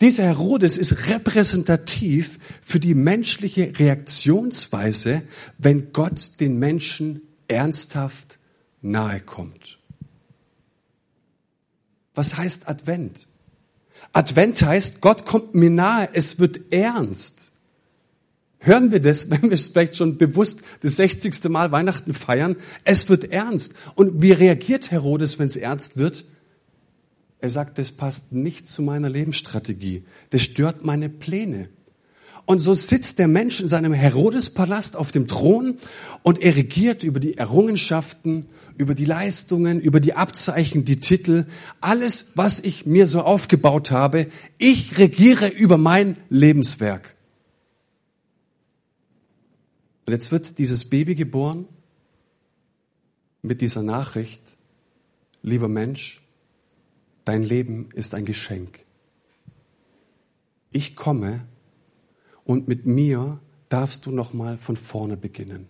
Dieser 0.00 0.24
Herodes 0.24 0.78
ist 0.78 1.08
repräsentativ 1.08 2.38
für 2.62 2.78
die 2.78 2.94
menschliche 2.94 3.72
Reaktionsweise, 3.76 5.22
wenn 5.58 5.92
Gott 5.92 6.32
den 6.38 6.58
Menschen 6.58 7.22
ernsthaft 7.48 8.38
nahe 8.80 9.20
kommt. 9.20 9.78
Was 12.14 12.36
heißt 12.36 12.68
Advent? 12.68 13.26
Advent 14.12 14.62
heißt, 14.62 15.00
Gott 15.00 15.24
kommt 15.24 15.54
mir 15.54 15.70
nahe, 15.70 16.08
es 16.12 16.38
wird 16.38 16.72
ernst. 16.72 17.52
Hören 18.58 18.92
wir 18.92 19.00
das, 19.00 19.30
wenn 19.30 19.42
wir 19.42 19.52
es 19.52 19.68
vielleicht 19.68 19.96
schon 19.96 20.18
bewusst 20.18 20.60
das 20.82 20.96
60. 20.96 21.44
Mal 21.48 21.72
Weihnachten 21.72 22.14
feiern? 22.14 22.56
Es 22.84 23.08
wird 23.08 23.32
ernst. 23.32 23.74
Und 23.94 24.22
wie 24.22 24.32
reagiert 24.32 24.90
Herodes, 24.90 25.38
wenn 25.38 25.46
es 25.46 25.56
ernst 25.56 25.96
wird? 25.96 26.24
Er 27.40 27.50
sagt, 27.50 27.78
das 27.78 27.90
passt 27.92 28.32
nicht 28.32 28.68
zu 28.68 28.82
meiner 28.82 29.08
Lebensstrategie. 29.08 30.04
Das 30.28 30.42
stört 30.42 30.84
meine 30.84 31.08
Pläne. 31.08 31.70
Und 32.50 32.58
so 32.58 32.74
sitzt 32.74 33.20
der 33.20 33.28
Mensch 33.28 33.60
in 33.60 33.68
seinem 33.68 33.92
Herodespalast 33.92 34.96
auf 34.96 35.12
dem 35.12 35.28
Thron 35.28 35.78
und 36.24 36.42
er 36.42 36.56
regiert 36.56 37.04
über 37.04 37.20
die 37.20 37.38
Errungenschaften 37.38 38.46
über 38.76 38.96
die 38.96 39.04
Leistungen, 39.04 39.78
über 39.78 40.00
die 40.00 40.14
Abzeichen, 40.14 40.84
die 40.84 40.98
Titel, 40.98 41.46
alles, 41.80 42.32
was 42.34 42.58
ich 42.58 42.86
mir 42.86 43.06
so 43.06 43.20
aufgebaut 43.20 43.92
habe. 43.92 44.26
Ich 44.58 44.98
regiere 44.98 45.46
über 45.46 45.78
mein 45.78 46.16
Lebenswerk. 46.28 47.14
Und 50.06 50.14
jetzt 50.14 50.32
wird 50.32 50.58
dieses 50.58 50.86
Baby 50.90 51.14
geboren 51.14 51.66
mit 53.42 53.60
dieser 53.60 53.84
Nachricht, 53.84 54.42
lieber 55.42 55.68
Mensch, 55.68 56.20
dein 57.24 57.44
Leben 57.44 57.90
ist 57.94 58.12
ein 58.12 58.24
Geschenk. 58.24 58.84
Ich 60.72 60.96
komme 60.96 61.46
und 62.50 62.66
mit 62.66 62.84
mir 62.84 63.38
darfst 63.68 64.06
du 64.06 64.10
noch 64.10 64.32
mal 64.32 64.58
von 64.58 64.74
vorne 64.74 65.16
beginnen. 65.16 65.68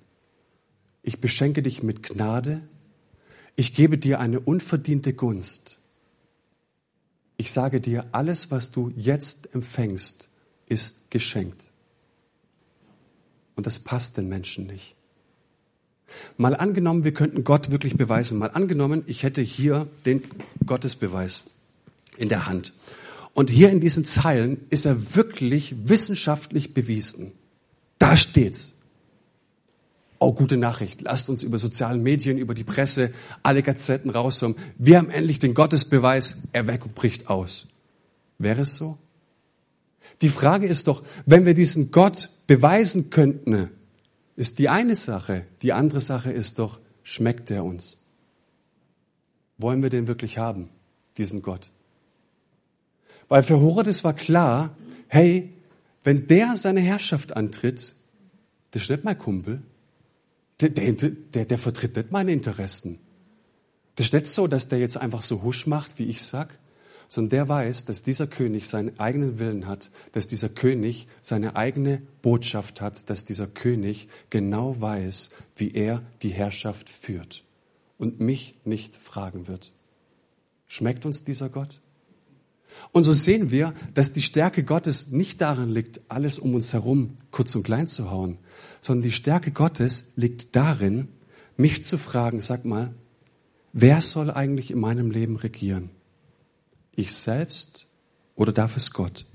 Ich 1.03 1.21
beschenke 1.21 1.63
dich 1.63 1.83
mit 1.83 2.03
Gnade, 2.03 2.63
ich 3.55 3.75
gebe 3.75 3.99
dir 3.99 4.19
eine 4.19 4.41
unverdiente 4.41 5.13
Gunst. 5.13 5.79
Ich 7.37 7.53
sage 7.53 7.83
dir, 7.83 8.07
alles, 8.13 8.51
was 8.51 8.71
du 8.71 8.95
jetzt 8.97 9.55
empfängst, 9.55 10.31
ist 10.71 11.11
geschenkt. 11.11 11.71
Und 13.57 13.67
das 13.67 13.79
passt 13.79 14.17
den 14.17 14.31
Menschen 14.31 14.67
nicht. 14.67 14.97
Mal 16.39 16.57
angenommen, 16.57 17.05
wir 17.05 17.13
könnten 17.13 17.45
Gott 17.45 17.71
wirklich 17.71 17.99
beweisen. 17.99 18.39
Mal 18.39 18.53
angenommen, 18.53 19.05
ich 19.07 19.23
hätte 19.23 19.43
hier 19.43 19.87
den 20.07 20.23
Gottesbeweis 20.65 21.51
in 22.17 22.31
der 22.31 22.47
Hand. 22.47 22.73
Und 23.35 23.51
hier 23.51 23.71
in 23.71 23.81
diesen 23.81 24.05
Zeilen 24.05 24.67
ist 24.71 24.87
er 24.87 25.15
wirklich 25.15 25.89
wissenschaftlich 25.89 26.75
bewiesen. 26.75 27.33
Da 27.99 28.17
steht's. 28.17 28.79
Oh, 30.19 30.35
gute 30.35 30.57
Nachricht. 30.57 31.01
Lasst 31.01 31.31
uns 31.31 31.43
über 31.43 31.59
sozialen 31.59 32.03
Medien, 32.03 32.37
über 32.37 32.55
die 32.55 32.65
Presse, 32.65 33.13
alle 33.43 33.63
Gazetten 33.63 34.11
rausholen. 34.11 34.57
Wir 34.77 34.99
haben 34.99 35.11
endlich 35.11 35.39
den 35.39 35.55
Gottesbeweis. 35.55 36.49
Erweckung 36.53 36.93
bricht 36.93 37.29
aus. 37.29 37.67
Wäre 38.39 38.63
es 38.63 38.77
so? 38.77 38.99
Die 40.21 40.29
Frage 40.29 40.67
ist 40.67 40.89
doch, 40.89 41.03
wenn 41.25 41.47
wir 41.47 41.55
diesen 41.55 41.91
Gott 41.91 42.29
beweisen 42.47 43.11
könnten, 43.11 43.71
ist 44.37 44.59
die 44.59 44.69
eine 44.69 44.97
Sache. 44.97 45.47
Die 45.63 45.73
andere 45.73 46.01
Sache 46.01 46.31
ist 46.33 46.59
doch, 46.59 46.81
schmeckt 47.03 47.51
er 47.51 47.65
uns? 47.65 47.99
Wollen 49.57 49.83
wir 49.83 49.91
den 49.91 50.07
wirklich 50.07 50.39
haben, 50.39 50.69
diesen 51.17 51.43
Gott? 51.43 51.71
Weil 53.31 53.45
für 53.45 53.61
Herodes 53.61 54.03
war 54.03 54.13
klar, 54.13 54.77
hey, 55.07 55.53
wenn 56.03 56.27
der 56.27 56.57
seine 56.57 56.81
Herrschaft 56.81 57.37
antritt, 57.37 57.95
das 58.73 58.83
ist 58.83 58.91
nicht 58.91 59.05
mein 59.05 59.17
Kumpel, 59.19 59.63
der, 60.61 60.71
der, 60.71 60.93
der, 60.93 61.45
der 61.45 61.59
vertritt 61.59 61.97
nicht 61.97 62.11
meine 62.11 62.33
Interessen. 62.33 62.99
Das 63.95 64.07
ist 64.07 64.13
nicht 64.13 64.27
so, 64.27 64.49
dass 64.49 64.69
der 64.69 64.81
jetzt 64.81 64.97
einfach 64.97 65.23
so 65.23 65.43
husch 65.43 65.69
macht, 65.69 65.99
wie 66.01 66.07
ich 66.07 66.23
sag, 66.23 66.59
sondern 67.07 67.31
der 67.31 67.49
weiß, 67.49 67.85
dass 67.85 68.03
dieser 68.03 68.27
König 68.27 68.69
seinen 68.69 68.99
eigenen 68.99 69.39
Willen 69.39 69.69
hat, 69.69 69.93
dass 70.11 70.27
dieser 70.27 70.49
König 70.49 71.07
seine 71.21 71.55
eigene 71.55 72.03
Botschaft 72.23 72.81
hat, 72.81 73.09
dass 73.11 73.25
dieser 73.25 73.47
König 73.47 74.09
genau 74.31 74.81
weiß, 74.81 75.31
wie 75.55 75.73
er 75.73 76.03
die 76.23 76.31
Herrschaft 76.31 76.89
führt 76.89 77.45
und 77.97 78.19
mich 78.19 78.57
nicht 78.65 78.97
fragen 78.97 79.47
wird. 79.47 79.73
Schmeckt 80.67 81.07
uns 81.07 81.23
dieser 81.23 81.49
Gott? 81.49 81.81
Und 82.93 83.05
so 83.05 83.13
sehen 83.13 83.51
wir, 83.51 83.73
dass 83.95 84.13
die 84.13 84.23
Stärke 84.23 84.65
Gottes 84.65 85.09
nicht 85.09 85.41
darin 85.41 85.71
liegt, 85.71 86.01
alles 86.09 86.39
um 86.39 86.55
uns 86.55 86.73
herum 86.73 87.17
kurz 87.31 87.55
und 87.55 87.63
klein 87.63 87.87
zu 87.87 88.11
hauen, 88.11 88.39
sondern 88.81 89.03
die 89.03 89.13
Stärke 89.13 89.53
Gottes 89.53 90.13
liegt 90.17 90.57
darin, 90.57 91.09
mich 91.57 91.85
zu 91.85 91.99
fragen, 91.99 92.41
sag 92.41 92.65
mal, 92.65 92.95
wer 93.73 94.01
soll 94.01 94.31
eigentlich 94.31 94.71
in 94.71 94.81
meinem 94.81 95.11
Leben 95.11 95.37
regieren? 95.37 95.91
Ich 96.97 97.15
selbst 97.15 97.87
oder 98.35 98.53
darf 98.53 98.77
es 98.77 98.93
Gott? 98.93 99.27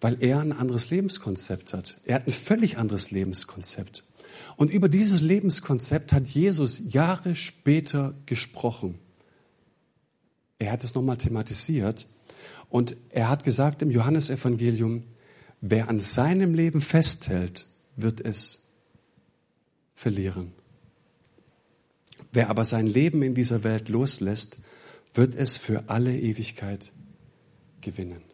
Weil 0.00 0.16
er 0.20 0.40
ein 0.40 0.52
anderes 0.52 0.90
Lebenskonzept 0.90 1.72
hat. 1.72 2.00
Er 2.04 2.16
hat 2.16 2.26
ein 2.26 2.32
völlig 2.32 2.78
anderes 2.78 3.10
Lebenskonzept. 3.10 4.04
Und 4.56 4.70
über 4.70 4.88
dieses 4.88 5.20
Lebenskonzept 5.20 6.12
hat 6.12 6.28
Jesus 6.28 6.80
Jahre 6.92 7.34
später 7.34 8.14
gesprochen. 8.26 8.98
Er 10.58 10.72
hat 10.72 10.84
es 10.84 10.94
nochmal 10.94 11.16
thematisiert 11.16 12.06
und 12.68 12.96
er 13.10 13.28
hat 13.28 13.44
gesagt 13.44 13.82
im 13.82 13.90
Johannesevangelium, 13.90 15.04
wer 15.60 15.88
an 15.88 16.00
seinem 16.00 16.54
Leben 16.54 16.80
festhält, 16.80 17.66
wird 17.96 18.20
es 18.20 18.60
verlieren. 19.94 20.52
Wer 22.32 22.50
aber 22.50 22.64
sein 22.64 22.86
Leben 22.86 23.22
in 23.22 23.34
dieser 23.34 23.64
Welt 23.64 23.88
loslässt, 23.88 24.58
wird 25.14 25.34
es 25.34 25.56
für 25.56 25.84
alle 25.88 26.16
Ewigkeit 26.16 26.92
gewinnen. 27.80 28.27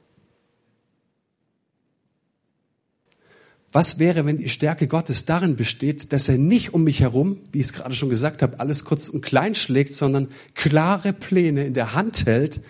Was 3.75 3.99
wäre, 3.99 4.25
wenn 4.25 4.39
die 4.39 4.49
Stärke 4.49 4.87
Gottes 4.87 5.25
darin 5.25 5.57
besteht, 5.57 6.13
dass 6.13 6.29
er 6.29 6.39
nicht 6.39 6.75
um 6.75 6.85
mich 6.85 7.01
herum, 7.01 7.41
wie 7.51 7.59
ich 7.59 7.67
es 7.67 7.73
gerade 7.73 7.97
schon 7.97 8.09
gesagt 8.09 8.41
habe, 8.41 8.61
alles 8.61 8.85
kurz 8.85 9.09
und 9.09 9.21
klein 9.21 9.57
schlägt, 9.57 9.95
sondern 9.95 10.29
klare 10.55 11.13
Pläne 11.13 11.65
in 11.65 11.75
der 11.75 11.93
Hand 11.93 12.25
hält, 12.25 12.61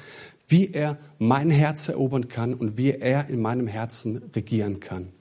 wie 0.49 0.73
er 0.73 0.97
mein 1.19 1.51
Herz 1.51 1.89
erobern 1.89 2.29
kann 2.29 2.55
und 2.55 2.79
wie 2.79 2.93
er 2.93 3.29
in 3.29 3.43
meinem 3.43 3.67
Herzen 3.67 4.31
regieren 4.35 4.81
kann. 4.81 5.13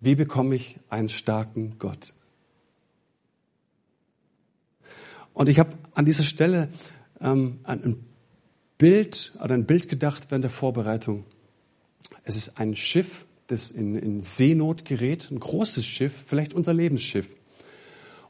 Wie 0.00 0.16
bekomme 0.16 0.56
ich 0.56 0.80
einen 0.88 1.08
starken 1.08 1.78
Gott? 1.78 2.12
Und 5.32 5.48
ich 5.48 5.60
habe 5.60 5.74
an 5.94 6.06
dieser 6.06 6.24
Stelle 6.24 6.70
ähm, 7.20 7.60
ein 7.62 8.04
Bild 8.78 9.32
oder 9.40 9.54
ein 9.54 9.66
Bild 9.66 9.88
gedacht 9.88 10.32
während 10.32 10.42
der 10.42 10.50
Vorbereitung. 10.50 11.24
Es 12.24 12.36
ist 12.36 12.58
ein 12.58 12.76
Schiff, 12.76 13.24
das 13.46 13.70
in, 13.70 13.94
in 13.96 14.20
Seenot 14.20 14.84
gerät, 14.84 15.30
ein 15.30 15.40
großes 15.40 15.86
Schiff, 15.86 16.24
vielleicht 16.26 16.54
unser 16.54 16.74
Lebensschiff. 16.74 17.28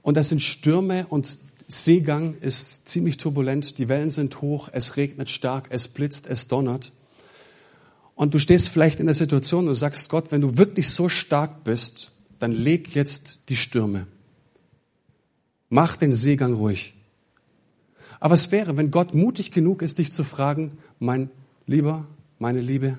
Und 0.02 0.16
das 0.16 0.28
sind 0.28 0.42
Stürme 0.42 1.06
und 1.08 1.38
Seegang 1.68 2.34
ist 2.34 2.88
ziemlich 2.88 3.16
turbulent, 3.16 3.78
die 3.78 3.88
Wellen 3.88 4.10
sind 4.10 4.40
hoch, 4.40 4.68
es 4.72 4.96
regnet 4.96 5.30
stark, 5.30 5.66
es 5.70 5.88
blitzt, 5.88 6.26
es 6.28 6.46
donnert. 6.46 6.92
Und 8.14 8.34
du 8.34 8.38
stehst 8.38 8.68
vielleicht 8.68 9.00
in 9.00 9.06
der 9.06 9.14
Situation 9.14 9.68
und 9.68 9.74
sagst, 9.74 10.08
Gott, 10.08 10.30
wenn 10.30 10.40
du 10.40 10.56
wirklich 10.56 10.88
so 10.90 11.08
stark 11.08 11.64
bist, 11.64 12.12
dann 12.38 12.52
leg 12.52 12.94
jetzt 12.94 13.40
die 13.48 13.56
Stürme. 13.56 14.06
Mach 15.68 15.96
den 15.96 16.12
Seegang 16.12 16.54
ruhig. 16.54 16.94
Aber 18.20 18.34
es 18.34 18.50
wäre, 18.52 18.76
wenn 18.76 18.90
Gott 18.90 19.12
mutig 19.14 19.50
genug 19.50 19.82
ist, 19.82 19.98
dich 19.98 20.12
zu 20.12 20.24
fragen, 20.24 20.78
mein 20.98 21.30
Lieber, 21.66 22.06
meine 22.38 22.60
Liebe, 22.60 22.96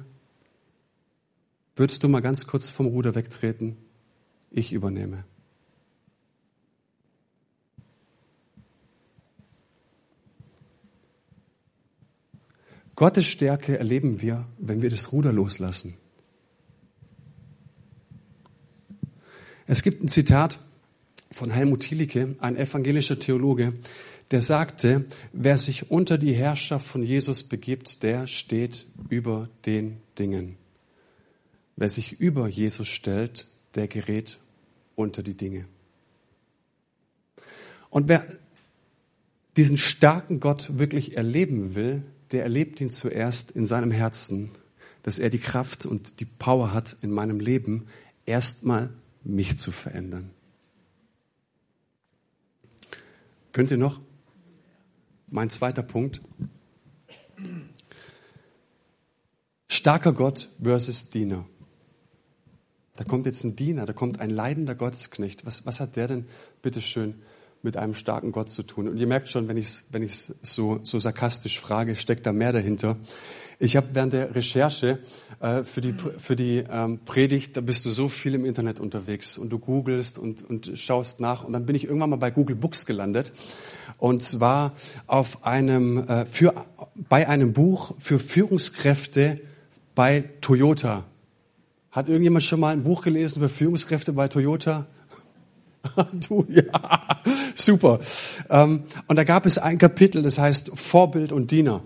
Würdest 1.77 2.03
du 2.03 2.09
mal 2.09 2.21
ganz 2.21 2.47
kurz 2.47 2.71
vom 2.71 2.87
Ruder 2.87 3.13
wegtreten? 3.13 3.77
Ich 4.49 4.73
übernehme. 4.73 5.25
Gottes 12.95 13.27
Stärke 13.27 13.77
erleben 13.77 14.21
wir, 14.21 14.47
wenn 14.57 14.81
wir 14.81 14.89
das 14.89 15.11
Ruder 15.11 15.31
loslassen. 15.31 15.93
Es 19.67 19.83
gibt 19.83 20.03
ein 20.03 20.07
Zitat 20.07 20.59
von 21.29 21.51
Helmut 21.51 21.81
Thielicke, 21.81 22.35
ein 22.39 22.57
evangelischer 22.57 23.19
Theologe, 23.19 23.73
der 24.31 24.41
sagte, 24.41 25.05
wer 25.31 25.59
sich 25.59 25.91
unter 25.91 26.17
die 26.17 26.33
Herrschaft 26.33 26.87
von 26.87 27.03
Jesus 27.03 27.43
begibt, 27.43 28.01
der 28.01 28.25
steht 28.25 28.87
über 29.09 29.47
den 29.67 29.97
Dingen. 30.17 30.57
Wer 31.77 31.89
sich 31.89 32.19
über 32.19 32.47
Jesus 32.47 32.87
stellt, 32.87 33.47
der 33.75 33.87
gerät 33.87 34.39
unter 34.95 35.23
die 35.23 35.37
Dinge. 35.37 35.65
Und 37.89 38.09
wer 38.09 38.25
diesen 39.55 39.77
starken 39.77 40.39
Gott 40.39 40.77
wirklich 40.79 41.15
erleben 41.15 41.75
will, 41.75 42.03
der 42.31 42.43
erlebt 42.43 42.81
ihn 42.81 42.89
zuerst 42.89 43.51
in 43.51 43.65
seinem 43.65 43.91
Herzen, 43.91 44.51
dass 45.03 45.19
er 45.19 45.29
die 45.29 45.39
Kraft 45.39 45.85
und 45.85 46.19
die 46.19 46.25
Power 46.25 46.73
hat, 46.73 46.97
in 47.01 47.11
meinem 47.11 47.39
Leben 47.39 47.87
erstmal 48.25 48.89
mich 49.23 49.57
zu 49.59 49.71
verändern. 49.71 50.31
Könnt 53.53 53.71
ihr 53.71 53.77
noch? 53.77 54.01
Mein 55.27 55.49
zweiter 55.49 55.83
Punkt. 55.83 56.21
Starker 59.67 60.13
Gott 60.13 60.49
versus 60.61 61.09
Diener. 61.09 61.45
Da 62.97 63.03
kommt 63.03 63.25
jetzt 63.27 63.43
ein 63.43 63.55
Diener, 63.55 63.85
da 63.85 63.93
kommt 63.93 64.19
ein 64.19 64.31
leidender 64.31 64.75
Gottesknecht. 64.75 65.45
Was, 65.45 65.65
was 65.65 65.79
hat 65.79 65.95
der 65.95 66.07
denn, 66.07 66.25
bitteschön, 66.61 67.13
mit 67.61 67.77
einem 67.77 67.93
starken 67.93 68.31
Gott 68.31 68.49
zu 68.49 68.63
tun? 68.63 68.87
Und 68.87 68.97
ihr 68.97 69.07
merkt 69.07 69.29
schon, 69.29 69.47
wenn 69.47 69.57
ich 69.57 69.65
es 69.65 69.85
wenn 69.91 70.03
ich's 70.03 70.33
so, 70.41 70.79
so 70.83 70.99
sarkastisch 70.99 71.59
frage, 71.59 71.95
steckt 71.95 72.25
da 72.25 72.33
mehr 72.33 72.51
dahinter. 72.51 72.97
Ich 73.59 73.75
habe 73.75 73.87
während 73.93 74.13
der 74.13 74.35
Recherche 74.35 74.99
äh, 75.39 75.63
für 75.63 75.81
die, 75.81 75.93
für 75.93 76.35
die 76.35 76.63
ähm, 76.69 76.99
Predigt, 77.05 77.55
da 77.55 77.61
bist 77.61 77.85
du 77.85 77.91
so 77.91 78.09
viel 78.09 78.33
im 78.33 78.45
Internet 78.45 78.79
unterwegs 78.79 79.37
und 79.37 79.49
du 79.49 79.59
googelst 79.59 80.17
und, 80.17 80.47
und 80.47 80.71
schaust 80.75 81.19
nach. 81.19 81.43
Und 81.43 81.53
dann 81.53 81.65
bin 81.65 81.75
ich 81.75 81.85
irgendwann 81.85 82.09
mal 82.09 82.17
bei 82.17 82.31
Google 82.31 82.55
Books 82.55 82.85
gelandet 82.85 83.31
und 83.99 84.23
zwar 84.23 84.73
auf 85.05 85.45
einem, 85.45 85.99
äh, 85.99 86.25
für, 86.25 86.65
bei 86.95 87.27
einem 87.27 87.53
Buch 87.53 87.93
für 87.99 88.19
Führungskräfte 88.19 89.39
bei 89.93 90.25
Toyota 90.41 91.05
hat 91.97 92.09
irgendjemand 92.09 92.43
schon 92.43 92.59
mal 92.59 92.73
ein 92.73 92.83
Buch 92.83 93.01
gelesen 93.01 93.39
über 93.39 93.49
Führungskräfte 93.49 94.13
bei 94.13 94.27
Toyota? 94.27 94.85
du, 96.29 96.45
ja, 96.47 97.23
super. 97.55 97.99
Ähm, 98.51 98.83
und 99.07 99.15
da 99.15 99.23
gab 99.23 99.47
es 99.47 99.57
ein 99.57 99.79
Kapitel, 99.79 100.21
das 100.21 100.37
heißt 100.37 100.73
Vorbild 100.75 101.31
und 101.31 101.49
Diener. 101.49 101.81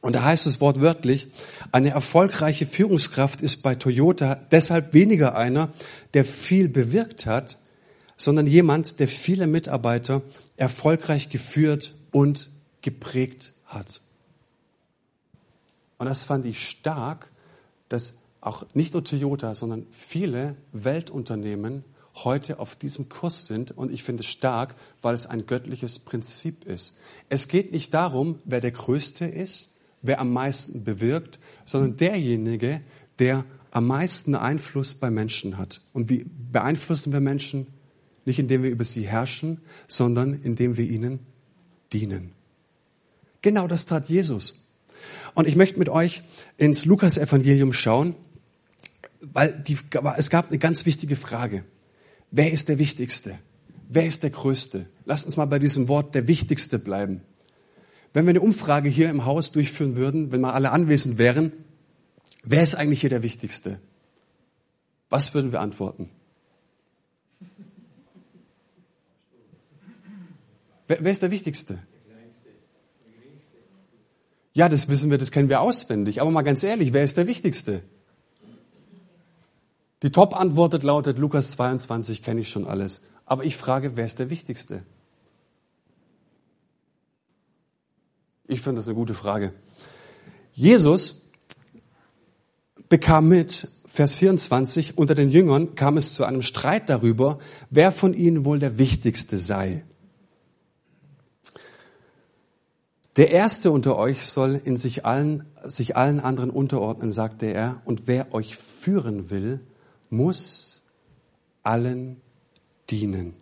Und 0.00 0.14
da 0.14 0.24
heißt 0.24 0.48
es 0.48 0.60
wortwörtlich, 0.60 1.28
eine 1.70 1.90
erfolgreiche 1.90 2.66
Führungskraft 2.66 3.42
ist 3.42 3.62
bei 3.62 3.76
Toyota 3.76 4.40
deshalb 4.50 4.92
weniger 4.92 5.36
einer, 5.36 5.68
der 6.14 6.24
viel 6.24 6.68
bewirkt 6.68 7.26
hat, 7.26 7.58
sondern 8.16 8.48
jemand, 8.48 8.98
der 8.98 9.06
viele 9.06 9.46
Mitarbeiter 9.46 10.22
erfolgreich 10.56 11.28
geführt 11.28 11.94
und 12.10 12.50
geprägt 12.82 13.52
hat. 13.66 14.00
Und 15.98 16.06
das 16.06 16.24
fand 16.24 16.44
ich 16.44 16.68
stark, 16.68 17.30
dass 17.88 18.14
auch 18.46 18.66
nicht 18.74 18.92
nur 18.92 19.04
Toyota, 19.04 19.54
sondern 19.54 19.86
viele 19.90 20.56
Weltunternehmen 20.72 21.84
heute 22.24 22.58
auf 22.58 22.76
diesem 22.76 23.08
Kurs 23.08 23.46
sind. 23.46 23.72
Und 23.72 23.92
ich 23.92 24.02
finde 24.02 24.22
es 24.22 24.28
stark, 24.28 24.74
weil 25.02 25.14
es 25.14 25.26
ein 25.26 25.46
göttliches 25.46 25.98
Prinzip 25.98 26.64
ist. 26.64 26.96
Es 27.28 27.48
geht 27.48 27.72
nicht 27.72 27.92
darum, 27.92 28.38
wer 28.44 28.60
der 28.60 28.70
Größte 28.70 29.26
ist, 29.26 29.74
wer 30.02 30.20
am 30.20 30.32
meisten 30.32 30.84
bewirkt, 30.84 31.38
sondern 31.64 31.96
derjenige, 31.96 32.80
der 33.18 33.44
am 33.70 33.86
meisten 33.86 34.34
Einfluss 34.34 34.94
bei 34.94 35.10
Menschen 35.10 35.58
hat. 35.58 35.82
Und 35.92 36.08
wie 36.08 36.24
beeinflussen 36.52 37.12
wir 37.12 37.20
Menschen? 37.20 37.66
Nicht 38.24 38.38
indem 38.38 38.62
wir 38.62 38.70
über 38.70 38.84
sie 38.84 39.06
herrschen, 39.06 39.60
sondern 39.86 40.40
indem 40.42 40.76
wir 40.76 40.88
ihnen 40.88 41.20
dienen. 41.92 42.32
Genau 43.42 43.68
das 43.68 43.86
tat 43.86 44.08
Jesus. 44.08 44.66
Und 45.34 45.46
ich 45.46 45.56
möchte 45.56 45.78
mit 45.78 45.88
euch 45.88 46.22
ins 46.56 46.86
Lukas-Evangelium 46.86 47.72
schauen 47.72 48.14
weil 49.32 49.62
die, 49.66 49.78
es 50.16 50.30
gab 50.30 50.48
eine 50.48 50.58
ganz 50.58 50.86
wichtige 50.86 51.16
Frage. 51.16 51.64
Wer 52.30 52.52
ist 52.52 52.68
der 52.68 52.78
Wichtigste? 52.78 53.38
Wer 53.88 54.06
ist 54.06 54.22
der 54.22 54.30
Größte? 54.30 54.86
Lasst 55.04 55.26
uns 55.26 55.36
mal 55.36 55.46
bei 55.46 55.58
diesem 55.58 55.88
Wort 55.88 56.14
der 56.14 56.26
Wichtigste 56.26 56.78
bleiben. 56.78 57.22
Wenn 58.12 58.24
wir 58.24 58.30
eine 58.30 58.40
Umfrage 58.40 58.88
hier 58.88 59.10
im 59.10 59.24
Haus 59.24 59.52
durchführen 59.52 59.96
würden, 59.96 60.32
wenn 60.32 60.40
mal 60.40 60.52
alle 60.52 60.72
anwesend 60.72 61.18
wären, 61.18 61.52
wer 62.42 62.62
ist 62.62 62.74
eigentlich 62.74 63.00
hier 63.00 63.10
der 63.10 63.22
Wichtigste? 63.22 63.78
Was 65.08 65.34
würden 65.34 65.52
wir 65.52 65.60
antworten? 65.60 66.10
Wer, 70.88 70.98
wer 71.00 71.12
ist 71.12 71.22
der 71.22 71.30
Wichtigste? 71.30 71.78
Ja, 74.54 74.70
das 74.70 74.88
wissen 74.88 75.10
wir, 75.10 75.18
das 75.18 75.30
kennen 75.30 75.50
wir 75.50 75.60
auswendig. 75.60 76.22
Aber 76.22 76.30
mal 76.30 76.42
ganz 76.42 76.62
ehrlich, 76.62 76.94
wer 76.94 77.04
ist 77.04 77.18
der 77.18 77.26
Wichtigste? 77.26 77.82
Die 80.06 80.12
Top-Antwort 80.12 80.80
lautet, 80.84 81.18
Lukas 81.18 81.50
22 81.50 82.22
kenne 82.22 82.42
ich 82.42 82.48
schon 82.48 82.64
alles. 82.64 83.00
Aber 83.24 83.42
ich 83.44 83.56
frage, 83.56 83.96
wer 83.96 84.06
ist 84.06 84.20
der 84.20 84.30
Wichtigste? 84.30 84.84
Ich 88.46 88.60
finde 88.60 88.76
das 88.76 88.86
eine 88.86 88.94
gute 88.94 89.14
Frage. 89.14 89.52
Jesus 90.52 91.26
bekam 92.88 93.26
mit, 93.26 93.68
Vers 93.88 94.14
24, 94.14 94.96
unter 94.96 95.16
den 95.16 95.28
Jüngern 95.28 95.74
kam 95.74 95.96
es 95.96 96.14
zu 96.14 96.22
einem 96.22 96.42
Streit 96.42 96.88
darüber, 96.88 97.40
wer 97.70 97.90
von 97.90 98.14
ihnen 98.14 98.44
wohl 98.44 98.60
der 98.60 98.78
Wichtigste 98.78 99.36
sei. 99.36 99.84
Der 103.16 103.32
Erste 103.32 103.72
unter 103.72 103.96
euch 103.96 104.24
soll 104.24 104.60
in 104.62 104.76
sich 104.76 105.04
allen, 105.04 105.46
sich 105.64 105.96
allen 105.96 106.20
anderen 106.20 106.50
unterordnen, 106.50 107.10
sagte 107.10 107.46
er, 107.46 107.82
und 107.84 108.02
wer 108.06 108.32
euch 108.32 108.56
führen 108.56 109.30
will, 109.30 109.66
muss 110.10 110.82
allen 111.62 112.20
dienen. 112.90 113.34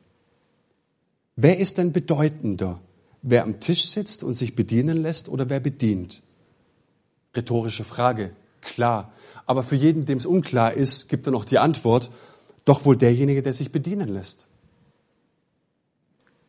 Wer 1.36 1.58
ist 1.58 1.78
denn 1.78 1.92
bedeutender? 1.92 2.80
wer 3.24 3.42
am 3.42 3.58
Tisch 3.58 3.86
sitzt 3.86 4.22
und 4.22 4.34
sich 4.34 4.54
bedienen 4.54 4.98
lässt 4.98 5.28
oder 5.28 5.48
wer 5.48 5.58
bedient? 5.58 6.22
Rhetorische 7.34 7.82
Frage, 7.82 8.36
klar. 8.60 9.12
Aber 9.46 9.64
für 9.64 9.76
jeden, 9.76 10.04
dem 10.04 10.18
es 10.18 10.26
unklar 10.26 10.74
ist, 10.74 11.08
gibt 11.08 11.26
er 11.26 11.32
noch 11.32 11.46
die 11.46 11.58
Antwort, 11.58 12.10
doch 12.66 12.84
wohl 12.84 12.96
derjenige, 12.96 13.42
der 13.42 13.54
sich 13.54 13.72
bedienen 13.72 14.10
lässt. 14.10 14.46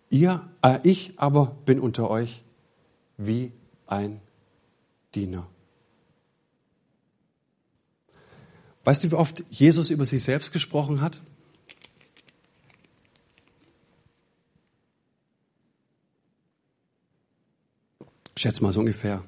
Ihr, 0.10 0.48
äh, 0.62 0.80
ich 0.84 1.14
aber 1.18 1.56
bin 1.66 1.80
unter 1.80 2.10
euch 2.10 2.44
wie 3.18 3.54
ein 3.88 4.20
Diener. 5.16 5.48
Weißt 8.86 9.04
du, 9.04 9.12
wie 9.12 9.16
oft 9.16 9.44
Jesus 9.50 9.90
über 9.90 10.06
sich 10.06 10.24
selbst 10.24 10.54
gesprochen 10.54 11.02
hat? 11.02 11.20
Ich 18.36 18.42
schätze 18.44 18.62
mal 18.62 18.72
so 18.72 18.82
ungefähr. 18.82 19.24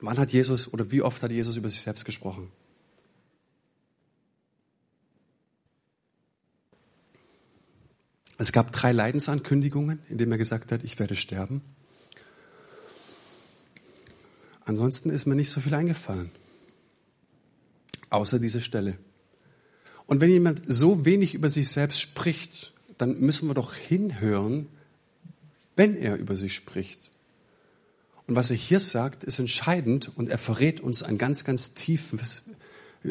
Wann 0.00 0.16
hat 0.16 0.32
Jesus 0.32 0.72
oder 0.72 0.92
wie 0.92 1.02
oft 1.02 1.20
hat 1.22 1.32
Jesus 1.32 1.56
über 1.56 1.68
sich 1.68 1.80
selbst 1.80 2.04
gesprochen? 2.04 2.52
Es 8.40 8.52
gab 8.52 8.70
drei 8.70 8.92
Leidensankündigungen, 8.92 9.98
in 10.08 10.18
denen 10.18 10.30
er 10.30 10.38
gesagt 10.38 10.70
hat, 10.70 10.84
ich 10.84 11.00
werde 11.00 11.16
sterben. 11.16 11.62
Ansonsten 14.64 15.10
ist 15.10 15.26
mir 15.26 15.34
nicht 15.34 15.50
so 15.50 15.60
viel 15.60 15.74
eingefallen. 15.74 16.30
Außer 18.10 18.38
diese 18.38 18.60
Stelle. 18.60 18.98
Und 20.06 20.20
wenn 20.20 20.30
jemand 20.30 20.62
so 20.66 21.04
wenig 21.04 21.34
über 21.34 21.50
sich 21.50 21.68
selbst 21.68 22.00
spricht, 22.00 22.72
dann 22.96 23.20
müssen 23.20 23.48
wir 23.48 23.54
doch 23.54 23.74
hinhören, 23.74 24.66
wenn 25.76 25.96
er 25.96 26.16
über 26.16 26.34
sich 26.34 26.54
spricht. 26.54 27.10
Und 28.26 28.34
was 28.34 28.50
er 28.50 28.56
hier 28.56 28.80
sagt, 28.80 29.24
ist 29.24 29.38
entscheidend 29.38 30.10
und 30.16 30.28
er 30.28 30.38
verrät 30.38 30.80
uns 30.80 31.02
einen 31.02 31.18
ganz, 31.18 31.44
ganz 31.44 31.74
tiefen, 31.74 32.20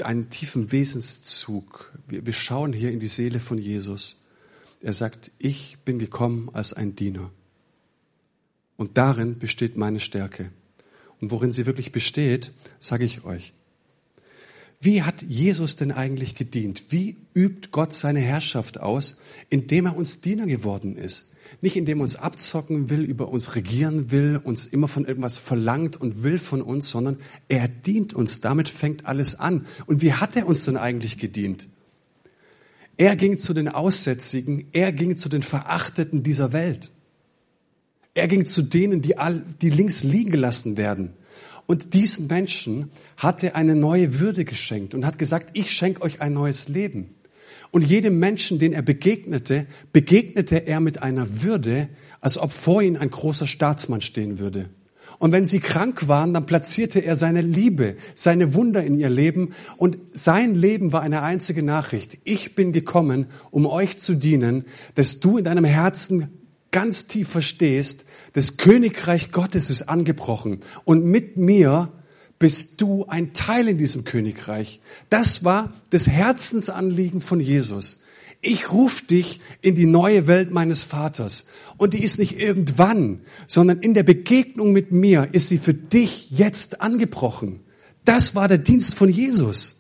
einen 0.02 0.30
tiefen 0.30 0.72
Wesenszug. 0.72 1.94
Wir, 2.08 2.26
wir 2.26 2.34
schauen 2.34 2.74
hier 2.74 2.92
in 2.92 3.00
die 3.00 3.08
Seele 3.08 3.40
von 3.40 3.58
Jesus. 3.58 4.18
Er 4.82 4.94
sagt, 4.94 5.32
ich 5.40 5.78
bin 5.86 5.98
gekommen 5.98 6.50
als 6.54 6.74
ein 6.74 6.96
Diener. 6.96 7.32
Und 8.76 8.98
darin 8.98 9.40
besteht 9.40 9.76
meine 9.76 10.00
Stärke. 10.00 10.52
Und 11.20 11.32
worin 11.32 11.52
sie 11.52 11.66
wirklich 11.66 11.92
besteht, 11.92 12.52
sage 12.80 13.06
ich 13.06 13.24
euch. 13.24 13.54
Wie 14.80 15.02
hat 15.02 15.24
Jesus 15.24 15.76
denn 15.76 15.92
eigentlich 15.92 16.36
gedient? 16.36 16.86
Wie 16.90 17.18
übt 17.34 17.70
Gott 17.72 17.94
seine 17.94 18.20
Herrschaft 18.20 18.80
aus, 18.80 19.20
indem 19.50 19.88
er 19.88 19.98
uns 19.98 20.22
Diener 20.22 20.46
geworden 20.46 20.96
ist? 20.96 21.34
Nicht 21.62 21.78
indem 21.78 22.00
er 22.00 22.04
uns 22.04 22.16
abzocken 22.16 22.90
will, 22.90 23.02
über 23.02 23.30
uns 23.30 23.56
regieren 23.56 24.12
will, 24.12 24.40
uns 24.44 24.68
immer 24.68 24.88
von 24.88 25.06
irgendwas 25.06 25.38
verlangt 25.38 25.98
und 25.98 26.22
will 26.22 26.38
von 26.38 26.62
uns, 26.62 26.90
sondern 26.90 27.18
er 27.48 27.68
dient 27.68 28.14
uns. 28.14 28.42
Damit 28.42 28.70
fängt 28.70 29.06
alles 29.06 29.40
an. 29.40 29.66
Und 29.88 30.02
wie 30.02 30.14
hat 30.14 30.36
er 30.36 30.46
uns 30.46 30.66
denn 30.66 30.78
eigentlich 30.78 31.18
gedient? 31.18 31.68
Er 32.98 33.16
ging 33.16 33.38
zu 33.38 33.54
den 33.54 33.70
Aussätzigen, 33.70 34.66
er 34.74 34.92
ging 34.92 35.18
zu 35.18 35.30
den 35.30 35.44
Verachteten 35.44 36.24
dieser 36.24 36.52
Welt. 36.52 36.92
Er 38.14 38.28
ging 38.28 38.46
zu 38.46 38.64
denen, 38.64 39.02
die, 39.02 39.18
all, 39.18 39.44
die 39.62 39.70
links 39.70 40.04
liegen 40.04 40.32
gelassen 40.32 40.76
werden. 40.78 41.14
Und 41.68 41.94
diesen 41.94 42.28
Menschen 42.28 42.90
hat 43.18 43.44
er 43.44 43.56
eine 43.56 43.76
neue 43.76 44.20
Würde 44.20 44.46
geschenkt 44.46 44.96
und 44.96 45.06
hat 45.06 45.20
gesagt, 45.20 45.52
ich 45.54 45.72
schenke 45.72 46.02
euch 46.02 46.22
ein 46.22 46.34
neues 46.34 46.70
Leben. 46.70 47.14
Und 47.72 47.84
jedem 47.84 48.18
Menschen, 48.20 48.58
den 48.58 48.72
er 48.74 48.82
begegnete, 48.82 49.68
begegnete 49.92 50.66
er 50.66 50.80
mit 50.80 51.04
einer 51.04 51.44
Würde, 51.44 51.90
als 52.22 52.38
ob 52.38 52.54
vor 52.54 52.82
ihnen 52.82 52.96
ein 52.96 53.12
großer 53.12 53.46
Staatsmann 53.46 54.02
stehen 54.02 54.40
würde. 54.40 54.70
Und 55.20 55.32
wenn 55.32 55.46
sie 55.46 55.60
krank 55.60 56.08
waren, 56.08 56.34
dann 56.34 56.46
platzierte 56.46 57.00
er 57.00 57.16
seine 57.16 57.42
Liebe, 57.42 57.96
seine 58.16 58.54
Wunder 58.54 58.84
in 58.84 59.00
ihr 59.00 59.10
Leben. 59.10 59.54
Und 59.76 59.98
sein 60.14 60.56
Leben 60.56 60.94
war 60.94 61.02
eine 61.02 61.24
einzige 61.24 61.64
Nachricht. 61.64 62.20
Ich 62.24 62.56
bin 62.56 62.72
gekommen, 62.72 63.26
um 63.52 63.66
euch 63.66 63.98
zu 63.98 64.16
dienen, 64.16 64.66
dass 64.96 65.20
du 65.20 65.38
in 65.38 65.46
deinem 65.46 65.66
Herzen 65.66 66.30
ganz 66.72 67.08
tief 67.08 67.30
verstehst, 67.30 68.06
das 68.38 68.56
Königreich 68.56 69.32
Gottes 69.32 69.72
ist 69.72 69.90
angebrochen. 69.90 70.60
Und 70.84 71.04
mit 71.04 71.38
mir 71.38 71.92
bist 72.38 72.80
du 72.82 73.08
ein 73.08 73.34
Teil 73.34 73.68
in 73.68 73.80
diesem 73.80 74.04
Königreich. 74.04 74.80
Das 75.10 75.44
war 75.44 75.74
das 75.90 76.08
Herzensanliegen 76.08 77.20
von 77.20 77.40
Jesus. 77.40 78.04
Ich 78.42 78.72
rufe 78.72 79.06
dich 79.06 79.40
in 79.62 79.74
die 79.74 79.88
neue 79.88 80.28
Welt 80.28 80.52
meines 80.52 80.84
Vaters. 80.84 81.46
Und 81.78 81.96
die 81.96 82.04
ist 82.04 82.20
nicht 82.20 82.40
irgendwann, 82.40 83.22
sondern 83.48 83.80
in 83.80 83.96
der 83.96 84.04
Begegnung 84.04 84.72
mit 84.72 84.92
mir 84.92 85.30
ist 85.32 85.48
sie 85.48 85.58
für 85.58 85.74
dich 85.74 86.30
jetzt 86.30 86.80
angebrochen. 86.80 87.62
Das 88.06 88.36
war 88.36 88.48
der 88.48 88.60
Dienst 88.60 88.94
von 88.94 89.10
Jesus. 89.10 89.77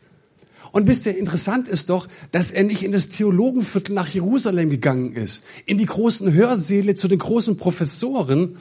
Und 0.71 0.87
wisst 0.87 1.05
ihr, 1.05 1.17
interessant 1.17 1.67
ist 1.67 1.89
doch, 1.89 2.07
dass 2.31 2.51
er 2.51 2.63
nicht 2.63 2.83
in 2.83 2.91
das 2.91 3.09
Theologenviertel 3.09 3.93
nach 3.93 4.07
Jerusalem 4.07 4.69
gegangen 4.69 5.13
ist, 5.13 5.43
in 5.65 5.77
die 5.77 5.85
großen 5.85 6.33
Hörsäle 6.33 6.95
zu 6.95 7.07
den 7.07 7.19
großen 7.19 7.57
Professoren, 7.57 8.57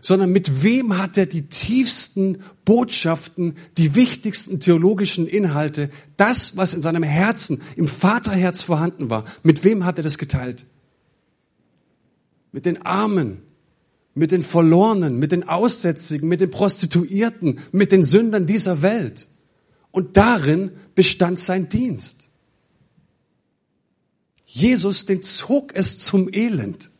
sondern 0.00 0.32
mit 0.32 0.62
wem 0.62 0.98
hat 0.98 1.18
er 1.18 1.26
die 1.26 1.42
tiefsten 1.42 2.38
Botschaften, 2.64 3.56
die 3.76 3.94
wichtigsten 3.94 4.60
theologischen 4.60 5.26
Inhalte, 5.26 5.90
das, 6.16 6.56
was 6.56 6.74
in 6.74 6.82
seinem 6.82 7.02
Herzen, 7.02 7.60
im 7.76 7.88
Vaterherz 7.88 8.62
vorhanden 8.62 9.10
war, 9.10 9.24
mit 9.42 9.64
wem 9.64 9.84
hat 9.84 9.98
er 9.98 10.04
das 10.04 10.18
geteilt? 10.18 10.66
Mit 12.52 12.66
den 12.66 12.82
Armen, 12.82 13.42
mit 14.14 14.32
den 14.32 14.42
Verlorenen, 14.42 15.18
mit 15.18 15.32
den 15.32 15.48
Aussätzigen, 15.48 16.28
mit 16.28 16.40
den 16.40 16.50
Prostituierten, 16.50 17.60
mit 17.72 17.92
den 17.92 18.02
Sündern 18.02 18.46
dieser 18.46 18.82
Welt. 18.82 19.28
Und 19.90 20.16
darin 20.16 20.72
bestand 20.94 21.40
sein 21.40 21.68
Dienst. 21.68 22.28
Jesus, 24.44 25.06
den 25.06 25.22
zog 25.22 25.74
es 25.74 25.98
zum 25.98 26.32
Elend. 26.32 26.90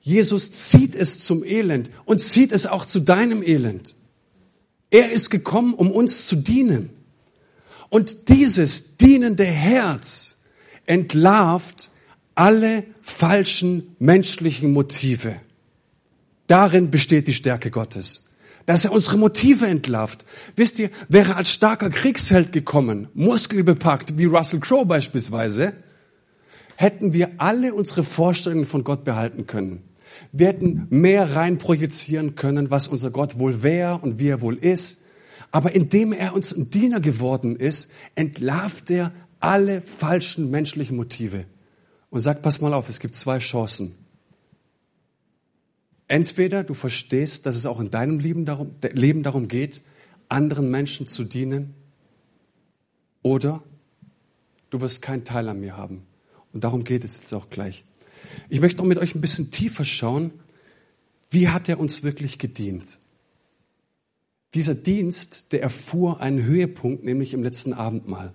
Jesus 0.00 0.52
zieht 0.52 0.94
es 0.94 1.20
zum 1.20 1.44
Elend 1.44 1.90
und 2.04 2.20
zieht 2.20 2.52
es 2.52 2.66
auch 2.66 2.84
zu 2.84 3.00
deinem 3.00 3.42
Elend. 3.42 3.94
Er 4.90 5.12
ist 5.12 5.30
gekommen, 5.30 5.74
um 5.74 5.90
uns 5.90 6.26
zu 6.26 6.36
dienen. 6.36 6.90
Und 7.88 8.28
dieses 8.28 8.96
dienende 8.96 9.44
Herz 9.44 10.36
entlarvt 10.86 11.90
alle 12.34 12.84
falschen 13.02 13.96
menschlichen 13.98 14.72
Motive. 14.72 15.40
Darin 16.46 16.90
besteht 16.90 17.26
die 17.28 17.34
Stärke 17.34 17.70
Gottes. 17.70 18.28
Dass 18.66 18.84
er 18.84 18.92
unsere 18.92 19.18
Motive 19.18 19.66
entlarvt. 19.66 20.24
Wisst 20.56 20.78
ihr, 20.78 20.90
wäre 21.08 21.36
als 21.36 21.50
starker 21.50 21.90
Kriegsheld 21.90 22.52
gekommen, 22.52 23.08
muskelbepackt, 23.14 24.16
wie 24.16 24.24
Russell 24.24 24.60
Crowe 24.60 24.86
beispielsweise, 24.86 25.74
hätten 26.76 27.12
wir 27.12 27.32
alle 27.38 27.74
unsere 27.74 28.04
Vorstellungen 28.04 28.66
von 28.66 28.84
Gott 28.84 29.04
behalten 29.04 29.46
können. 29.46 29.82
Wir 30.32 30.48
hätten 30.48 30.86
mehr 30.90 31.36
rein 31.36 31.58
projizieren 31.58 32.34
können, 32.34 32.70
was 32.70 32.88
unser 32.88 33.10
Gott 33.10 33.38
wohl 33.38 33.62
wäre 33.62 33.98
und 33.98 34.18
wie 34.18 34.28
er 34.28 34.40
wohl 34.40 34.56
ist. 34.56 35.02
Aber 35.50 35.74
indem 35.74 36.12
er 36.12 36.34
uns 36.34 36.52
ein 36.52 36.70
Diener 36.70 37.00
geworden 37.00 37.56
ist, 37.56 37.90
entlarvt 38.14 38.90
er 38.90 39.12
alle 39.40 39.82
falschen 39.82 40.50
menschlichen 40.50 40.96
Motive 40.96 41.44
und 42.10 42.20
sagt, 42.20 42.42
pass 42.42 42.60
mal 42.60 42.72
auf, 42.72 42.88
es 42.88 42.98
gibt 42.98 43.14
zwei 43.14 43.38
Chancen. 43.38 43.94
Entweder 46.06 46.64
du 46.64 46.74
verstehst, 46.74 47.46
dass 47.46 47.56
es 47.56 47.66
auch 47.66 47.80
in 47.80 47.90
deinem 47.90 48.18
Leben 48.18 48.44
darum, 48.44 48.74
Leben 48.92 49.22
darum 49.22 49.48
geht, 49.48 49.82
anderen 50.28 50.70
Menschen 50.70 51.06
zu 51.06 51.24
dienen, 51.24 51.74
oder 53.22 53.62
du 54.68 54.82
wirst 54.82 55.00
keinen 55.00 55.24
Teil 55.24 55.48
an 55.48 55.58
mir 55.58 55.76
haben. 55.76 56.06
Und 56.52 56.62
darum 56.62 56.84
geht 56.84 57.04
es 57.04 57.18
jetzt 57.18 57.32
auch 57.32 57.48
gleich. 57.48 57.84
Ich 58.50 58.60
möchte 58.60 58.78
noch 58.78 58.86
mit 58.86 58.98
euch 58.98 59.14
ein 59.14 59.20
bisschen 59.20 59.50
tiefer 59.50 59.84
schauen, 59.84 60.30
wie 61.30 61.48
hat 61.48 61.68
er 61.68 61.80
uns 61.80 62.02
wirklich 62.02 62.38
gedient? 62.38 62.98
Dieser 64.52 64.74
Dienst, 64.74 65.52
der 65.52 65.62
erfuhr 65.62 66.20
einen 66.20 66.44
Höhepunkt, 66.44 67.02
nämlich 67.02 67.32
im 67.32 67.42
letzten 67.42 67.72
Abendmahl. 67.72 68.34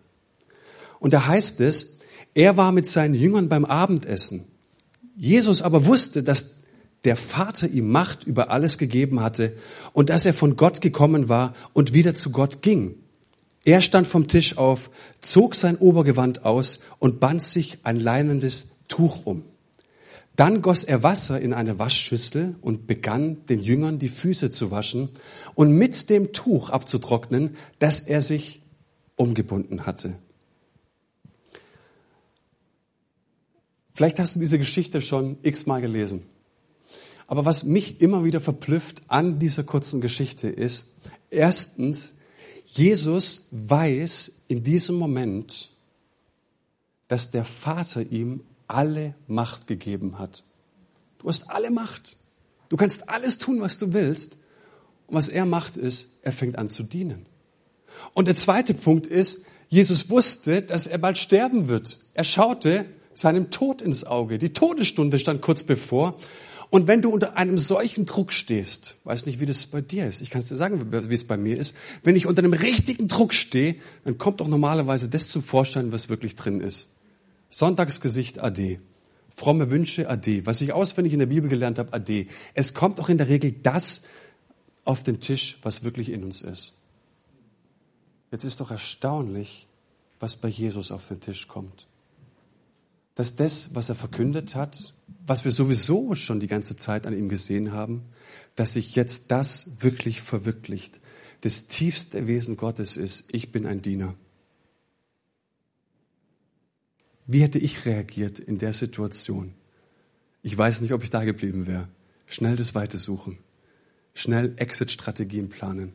Und 1.00 1.14
da 1.14 1.28
heißt 1.28 1.62
es, 1.62 2.00
er 2.34 2.58
war 2.58 2.72
mit 2.72 2.88
seinen 2.88 3.14
Jüngern 3.14 3.48
beim 3.48 3.64
Abendessen. 3.64 4.48
Jesus 5.16 5.62
aber 5.62 5.86
wusste, 5.86 6.24
dass 6.24 6.59
der 7.06 7.16
Vater 7.16 7.68
ihm 7.70 7.90
Macht 7.90 8.24
über 8.24 8.50
alles 8.52 8.78
gegeben 8.78 9.22
hatte 9.22 9.56
und 9.94 10.10
dass 10.10 10.26
er 10.26 10.34
von 10.34 10.56
Gott 10.56 10.82
gekommen 10.82 11.30
war 11.30 11.54
und 11.74 11.94
wieder 11.94 12.14
zu 12.14 12.32
Gott 12.32 12.62
ging. 12.62 12.96
Er 13.66 13.82
stand 13.82 14.08
vom 14.08 14.28
Tisch 14.28 14.58
auf, 14.58 14.90
zog 15.22 15.56
sein 15.56 15.78
Obergewand 15.78 16.46
aus 16.46 16.80
und 17.00 17.20
band 17.20 17.42
sich 17.42 17.80
ein 17.84 18.00
leinendes 18.00 18.78
Tuch 18.88 19.26
um. 19.26 19.44
Dann 20.36 20.62
goss 20.62 20.86
er 20.86 21.04
Wasser 21.04 21.42
in 21.42 21.54
eine 21.54 21.80
Waschschüssel 21.80 22.56
und 22.62 22.88
begann 22.88 23.46
den 23.48 23.60
Jüngern 23.60 24.00
die 24.00 24.08
Füße 24.08 24.52
zu 24.52 24.72
waschen 24.72 25.10
und 25.54 25.74
mit 25.74 26.10
dem 26.10 26.32
Tuch 26.32 26.70
abzutrocknen, 26.70 27.58
das 27.80 28.00
er 28.00 28.22
sich 28.22 28.62
umgebunden 29.18 29.86
hatte. 29.86 30.16
Vielleicht 33.94 34.18
hast 34.18 34.38
du 34.38 34.40
diese 34.40 34.58
Geschichte 34.58 35.02
schon 35.02 35.38
x-mal 35.44 35.82
gelesen. 35.82 36.24
Aber 37.30 37.46
was 37.46 37.64
mich 37.64 38.02
immer 38.02 38.24
wieder 38.24 38.42
verblüfft 38.42 39.04
an 39.08 39.38
dieser 39.38 39.64
kurzen 39.64 40.02
Geschichte 40.02 40.50
ist, 40.50 40.96
erstens, 41.30 42.16
Jesus 42.66 43.50
weiß 43.52 44.32
in 44.48 44.64
diesem 44.64 44.96
Moment, 44.96 45.70
dass 47.08 47.30
der 47.30 47.46
Vater 47.46 48.02
ihm 48.02 48.42
alle 48.68 49.14
Macht 49.28 49.68
gegeben 49.68 50.18
hat. 50.18 50.44
Du 51.20 51.30
hast 51.30 51.52
alle 51.52 51.70
Macht. 51.70 52.18
Du 52.68 52.78
kannst 52.78 53.08
alles 53.10 53.38
tun, 53.38 53.62
was 53.62 53.78
du 53.78 53.94
willst. 53.94 54.40
Und 55.06 55.16
was 55.16 55.30
er 55.30 55.46
macht 55.46 55.78
ist, 55.78 56.18
er 56.24 56.32
fängt 56.32 56.58
an 56.58 56.68
zu 56.68 56.82
dienen. 56.82 57.28
Und 58.16 58.28
der 58.28 58.38
zweite 58.38 58.74
Punkt 58.74 59.06
ist, 59.06 59.46
Jesus 59.68 60.10
wusste, 60.10 60.64
dass 60.64 60.88
er 60.88 60.98
bald 60.98 61.20
sterben 61.20 61.68
wird. 61.68 62.00
Er 62.16 62.24
schaute 62.24 62.86
seinem 63.14 63.52
Tod 63.52 63.84
ins 63.84 64.04
Auge. 64.04 64.40
Die 64.40 64.52
Todesstunde 64.54 65.20
stand 65.20 65.44
kurz 65.44 65.62
bevor. 65.62 66.18
Und 66.70 66.88
wenn 66.88 67.02
du 67.02 67.10
unter 67.10 67.36
einem 67.36 67.58
solchen 67.58 68.06
Druck 68.06 68.32
stehst, 68.32 68.98
weiß 69.04 69.26
nicht, 69.26 69.40
wie 69.40 69.48
das 69.48 69.66
bei 69.66 69.82
dir 69.82 70.08
ist. 70.08 70.22
Ich 70.22 70.30
kann 70.30 70.42
es 70.42 70.50
dir 70.50 70.56
sagen, 70.56 70.92
wie 70.92 71.14
es 71.14 71.26
bei 71.26 71.38
mir 71.38 71.58
ist. 71.58 71.76
Wenn 72.04 72.16
ich 72.16 72.28
unter 72.28 72.44
einem 72.44 72.54
richtigen 72.54 73.08
Druck 73.08 73.34
stehe, 73.34 73.78
dann 74.04 74.20
kommt 74.20 74.40
doch 74.40 74.48
normalerweise 74.48 75.10
das 75.10 75.28
zum 75.28 75.42
Vorschein, 75.42 75.92
was 75.92 76.10
wirklich 76.10 76.36
drin 76.36 76.62
ist. 76.62 76.96
Sonntagsgesicht 77.50 78.40
AD. 78.40 78.80
Fromme 79.36 79.72
Wünsche 79.72 80.10
AD. 80.10 80.46
Was 80.46 80.62
ich 80.62 80.72
auswendig 80.72 81.14
in 81.14 81.20
der 81.20 81.26
Bibel 81.26 81.50
gelernt 81.50 81.80
habe 81.80 81.94
AD. 81.94 82.28
Es 82.54 82.76
kommt 82.76 83.00
auch 83.00 83.10
in 83.10 83.18
der 83.18 83.30
Regel 83.30 83.52
das 83.52 84.04
auf 84.86 85.02
den 85.02 85.20
Tisch, 85.20 85.58
was 85.64 85.84
wirklich 85.84 86.12
in 86.12 86.24
uns 86.24 86.44
ist. 86.44 86.76
Jetzt 88.32 88.44
ist 88.44 88.60
doch 88.60 88.70
erstaunlich, 88.70 89.68
was 90.20 90.36
bei 90.36 90.50
Jesus 90.50 90.92
auf 90.92 91.08
den 91.08 91.20
Tisch 91.20 91.48
kommt. 91.48 91.88
Dass 93.20 93.36
das, 93.36 93.76
was 93.76 93.90
er 93.90 93.96
verkündet 93.96 94.56
hat, 94.56 94.94
was 95.28 95.44
wir 95.44 95.52
sowieso 95.52 96.16
schon 96.16 96.40
die 96.40 96.48
ganze 96.48 96.78
Zeit 96.78 97.06
an 97.06 97.14
ihm 97.14 97.28
gesehen 97.28 97.74
haben, 97.74 98.06
dass 98.56 98.72
sich 98.72 98.96
jetzt 98.96 99.30
das 99.30 99.82
wirklich 99.82 100.22
verwirklicht. 100.22 101.02
Das 101.42 101.68
tiefste 101.68 102.28
Wesen 102.28 102.56
Gottes 102.56 102.96
ist, 102.96 103.26
ich 103.34 103.52
bin 103.52 103.66
ein 103.66 103.82
Diener. 103.82 104.16
Wie 107.28 107.42
hätte 107.42 107.60
ich 107.60 107.84
reagiert 107.84 108.40
in 108.40 108.58
der 108.58 108.72
Situation? 108.72 109.54
Ich 110.42 110.58
weiß 110.58 110.80
nicht, 110.80 110.94
ob 110.94 111.04
ich 111.04 111.10
da 111.10 111.26
geblieben 111.26 111.68
wäre. 111.68 111.90
Schnell 112.26 112.56
das 112.56 112.74
Weite 112.74 112.98
suchen. 112.98 113.38
Schnell 114.14 114.54
Exit-Strategien 114.56 115.50
planen. 115.50 115.92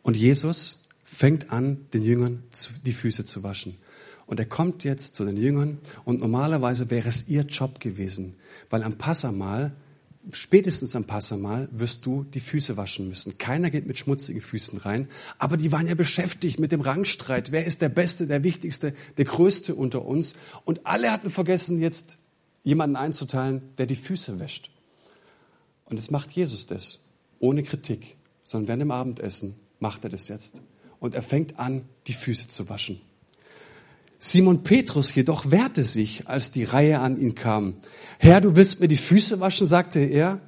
Und 0.00 0.16
Jesus 0.16 0.88
fängt 1.04 1.50
an, 1.50 1.90
den 1.92 2.00
Jüngern 2.00 2.42
die 2.86 2.94
Füße 2.94 3.26
zu 3.26 3.42
waschen. 3.42 3.76
Und 4.30 4.38
er 4.38 4.46
kommt 4.46 4.84
jetzt 4.84 5.16
zu 5.16 5.24
den 5.24 5.36
Jüngern 5.36 5.78
und 6.04 6.20
normalerweise 6.20 6.88
wäre 6.88 7.08
es 7.08 7.26
ihr 7.26 7.42
Job 7.42 7.80
gewesen, 7.80 8.36
weil 8.70 8.84
am 8.84 8.96
Passamal, 8.96 9.72
spätestens 10.30 10.94
am 10.94 11.04
Passamal, 11.04 11.68
wirst 11.72 12.06
du 12.06 12.22
die 12.22 12.38
Füße 12.38 12.76
waschen 12.76 13.08
müssen. 13.08 13.38
Keiner 13.38 13.70
geht 13.70 13.88
mit 13.88 13.98
schmutzigen 13.98 14.40
Füßen 14.40 14.78
rein, 14.78 15.08
aber 15.38 15.56
die 15.56 15.72
waren 15.72 15.88
ja 15.88 15.96
beschäftigt 15.96 16.60
mit 16.60 16.70
dem 16.70 16.80
Rangstreit. 16.80 17.50
Wer 17.50 17.64
ist 17.66 17.82
der 17.82 17.88
Beste, 17.88 18.28
der 18.28 18.44
Wichtigste, 18.44 18.94
der 19.16 19.24
Größte 19.24 19.74
unter 19.74 20.04
uns? 20.04 20.36
Und 20.64 20.86
alle 20.86 21.10
hatten 21.10 21.30
vergessen, 21.30 21.80
jetzt 21.80 22.16
jemanden 22.62 22.94
einzuteilen, 22.94 23.62
der 23.78 23.86
die 23.86 23.96
Füße 23.96 24.38
wäscht. 24.38 24.70
Und 25.86 25.96
jetzt 25.96 26.12
macht 26.12 26.30
Jesus 26.30 26.66
das, 26.66 27.00
ohne 27.40 27.64
Kritik, 27.64 28.16
sondern 28.44 28.68
während 28.68 28.82
dem 28.82 28.90
Abendessen 28.92 29.56
macht 29.80 30.04
er 30.04 30.10
das 30.10 30.28
jetzt. 30.28 30.62
Und 31.00 31.16
er 31.16 31.22
fängt 31.22 31.58
an, 31.58 31.82
die 32.06 32.14
Füße 32.14 32.46
zu 32.46 32.68
waschen. 32.68 33.00
Simon 34.22 34.62
Petrus 34.62 35.14
jedoch 35.14 35.50
wehrte 35.50 35.82
sich, 35.82 36.28
als 36.28 36.52
die 36.52 36.64
Reihe 36.64 37.00
an 37.00 37.18
ihn 37.18 37.34
kam. 37.34 37.76
Herr, 38.18 38.42
du 38.42 38.54
willst 38.54 38.78
mir 38.78 38.86
die 38.86 38.98
Füße 38.98 39.40
waschen, 39.40 39.66
sagte 39.66 39.98
er. 40.00 40.42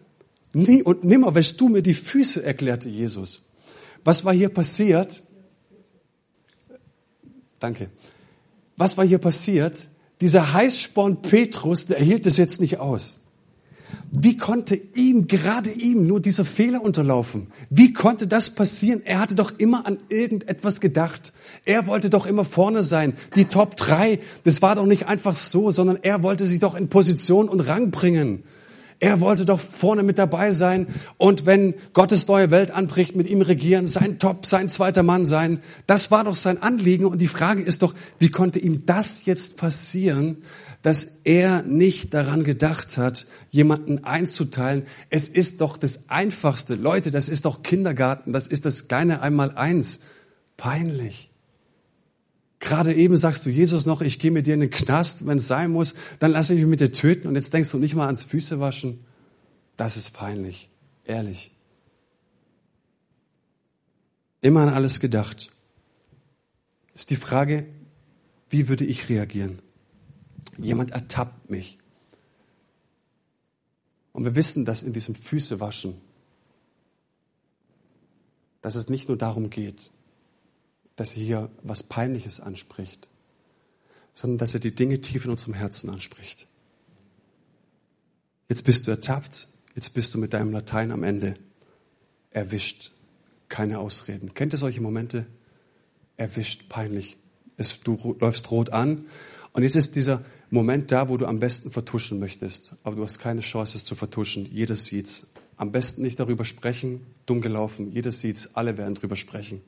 Nie 0.52 0.82
und 0.82 1.04
nimmer 1.04 1.34
wäschst 1.34 1.58
du 1.58 1.70
mir 1.70 1.80
die 1.80 1.94
Füße, 1.94 2.44
erklärte 2.44 2.90
Jesus. 2.90 3.46
Was 4.04 4.26
war 4.26 4.34
hier 4.34 4.50
passiert? 4.50 5.22
Danke. 7.58 7.88
Was 8.76 8.98
war 8.98 9.06
hier 9.06 9.16
passiert? 9.16 9.88
Dieser 10.20 10.52
Heißsporn 10.52 11.22
Petrus, 11.22 11.86
der 11.86 11.98
hielt 11.98 12.26
es 12.26 12.36
jetzt 12.36 12.60
nicht 12.60 12.78
aus. 12.78 13.21
Wie 14.10 14.36
konnte 14.36 14.78
ihm, 14.94 15.26
gerade 15.26 15.70
ihm, 15.70 16.06
nur 16.06 16.20
dieser 16.20 16.44
Fehler 16.44 16.82
unterlaufen? 16.82 17.48
Wie 17.70 17.92
konnte 17.92 18.26
das 18.26 18.50
passieren? 18.50 19.02
Er 19.04 19.20
hatte 19.20 19.34
doch 19.34 19.52
immer 19.58 19.86
an 19.86 19.98
irgendetwas 20.08 20.80
gedacht. 20.80 21.32
Er 21.64 21.86
wollte 21.86 22.10
doch 22.10 22.26
immer 22.26 22.44
vorne 22.44 22.82
sein. 22.82 23.14
Die 23.36 23.46
Top 23.46 23.76
3, 23.76 24.18
das 24.44 24.62
war 24.62 24.74
doch 24.76 24.86
nicht 24.86 25.06
einfach 25.08 25.36
so, 25.36 25.70
sondern 25.70 25.98
er 26.02 26.22
wollte 26.22 26.46
sich 26.46 26.60
doch 26.60 26.74
in 26.74 26.88
Position 26.88 27.48
und 27.48 27.60
Rang 27.60 27.90
bringen. 27.90 28.42
Er 29.02 29.20
wollte 29.20 29.44
doch 29.44 29.58
vorne 29.58 30.04
mit 30.04 30.16
dabei 30.16 30.52
sein 30.52 30.86
und 31.16 31.44
wenn 31.44 31.74
Gottes 31.92 32.28
neue 32.28 32.52
Welt 32.52 32.70
anbricht, 32.70 33.16
mit 33.16 33.28
ihm 33.28 33.42
regieren, 33.42 33.88
sein 33.88 34.20
Top, 34.20 34.46
sein 34.46 34.68
zweiter 34.68 35.02
Mann 35.02 35.24
sein. 35.24 35.58
Das 35.88 36.12
war 36.12 36.22
doch 36.22 36.36
sein 36.36 36.62
Anliegen 36.62 37.06
und 37.06 37.20
die 37.20 37.26
Frage 37.26 37.62
ist 37.62 37.82
doch, 37.82 37.96
wie 38.20 38.30
konnte 38.30 38.60
ihm 38.60 38.86
das 38.86 39.24
jetzt 39.24 39.56
passieren, 39.56 40.44
dass 40.82 41.18
er 41.24 41.62
nicht 41.62 42.14
daran 42.14 42.44
gedacht 42.44 42.96
hat, 42.96 43.26
jemanden 43.50 44.04
einzuteilen. 44.04 44.86
Es 45.10 45.28
ist 45.28 45.62
doch 45.62 45.76
das 45.76 46.08
Einfachste. 46.08 46.76
Leute, 46.76 47.10
das 47.10 47.28
ist 47.28 47.44
doch 47.44 47.64
Kindergarten. 47.64 48.32
Das 48.32 48.46
ist 48.46 48.64
das 48.64 48.86
kleine 48.86 49.20
Einmaleins. 49.20 49.98
Peinlich. 50.56 51.31
Gerade 52.62 52.94
eben 52.94 53.16
sagst 53.16 53.44
du 53.44 53.50
Jesus 53.50 53.86
noch, 53.86 54.02
ich 54.02 54.20
gehe 54.20 54.30
mit 54.30 54.46
dir 54.46 54.54
in 54.54 54.60
den 54.60 54.70
Knast, 54.70 55.26
wenn 55.26 55.38
es 55.38 55.48
sein 55.48 55.72
muss, 55.72 55.94
dann 56.20 56.30
lasse 56.30 56.54
ich 56.54 56.60
mich 56.60 56.68
mit 56.68 56.80
dir 56.80 56.92
töten 56.92 57.26
und 57.26 57.34
jetzt 57.34 57.52
denkst 57.52 57.72
du 57.72 57.78
nicht 57.78 57.96
mal 57.96 58.06
ans 58.06 58.22
Füße 58.22 58.60
waschen. 58.60 59.04
Das 59.76 59.96
ist 59.96 60.12
peinlich. 60.12 60.70
Ehrlich. 61.04 61.50
Immer 64.42 64.60
an 64.60 64.68
alles 64.68 65.00
gedacht. 65.00 65.50
Ist 66.94 67.10
die 67.10 67.16
Frage, 67.16 67.66
wie 68.48 68.68
würde 68.68 68.84
ich 68.84 69.08
reagieren? 69.08 69.60
Jemand 70.56 70.92
ertappt 70.92 71.50
mich. 71.50 71.78
Und 74.12 74.22
wir 74.22 74.36
wissen, 74.36 74.64
dass 74.64 74.84
in 74.84 74.92
diesem 74.92 75.16
Füßewaschen, 75.16 75.96
dass 78.60 78.76
es 78.76 78.88
nicht 78.88 79.08
nur 79.08 79.18
darum 79.18 79.50
geht, 79.50 79.90
dass 80.96 81.14
er 81.14 81.22
hier 81.22 81.50
was 81.62 81.82
Peinliches 81.82 82.40
anspricht, 82.40 83.08
sondern 84.14 84.38
dass 84.38 84.54
er 84.54 84.60
die 84.60 84.74
Dinge 84.74 85.00
tief 85.00 85.24
in 85.24 85.30
unserem 85.30 85.54
Herzen 85.54 85.90
anspricht. 85.90 86.46
Jetzt 88.48 88.62
bist 88.62 88.86
du 88.86 88.90
ertappt, 88.90 89.48
jetzt 89.74 89.94
bist 89.94 90.14
du 90.14 90.18
mit 90.18 90.34
deinem 90.34 90.52
Latein 90.52 90.90
am 90.90 91.02
Ende 91.02 91.34
erwischt. 92.30 92.92
Keine 93.48 93.78
Ausreden. 93.78 94.34
Kennt 94.34 94.52
ihr 94.54 94.58
solche 94.58 94.80
Momente? 94.80 95.26
Erwischt, 96.16 96.68
peinlich. 96.68 97.16
Es, 97.56 97.80
du 97.80 98.16
läufst 98.20 98.50
rot 98.50 98.70
an 98.70 99.06
und 99.52 99.62
jetzt 99.62 99.76
ist 99.76 99.96
dieser 99.96 100.24
Moment 100.50 100.92
da, 100.92 101.08
wo 101.08 101.16
du 101.16 101.26
am 101.26 101.38
besten 101.38 101.70
vertuschen 101.70 102.18
möchtest, 102.18 102.74
aber 102.82 102.96
du 102.96 103.04
hast 103.04 103.18
keine 103.18 103.40
Chance, 103.40 103.76
es 103.76 103.84
zu 103.84 103.94
vertuschen. 103.94 104.46
Jeder 104.46 104.76
sieht's. 104.76 105.26
Am 105.56 105.72
besten 105.72 106.02
nicht 106.02 106.18
darüber 106.18 106.44
sprechen, 106.44 107.06
dumm 107.24 107.40
gelaufen. 107.40 107.92
Jeder 107.92 108.12
sieht's. 108.12 108.54
Alle 108.54 108.76
werden 108.76 108.94
darüber 108.94 109.16
sprechen. 109.16 109.60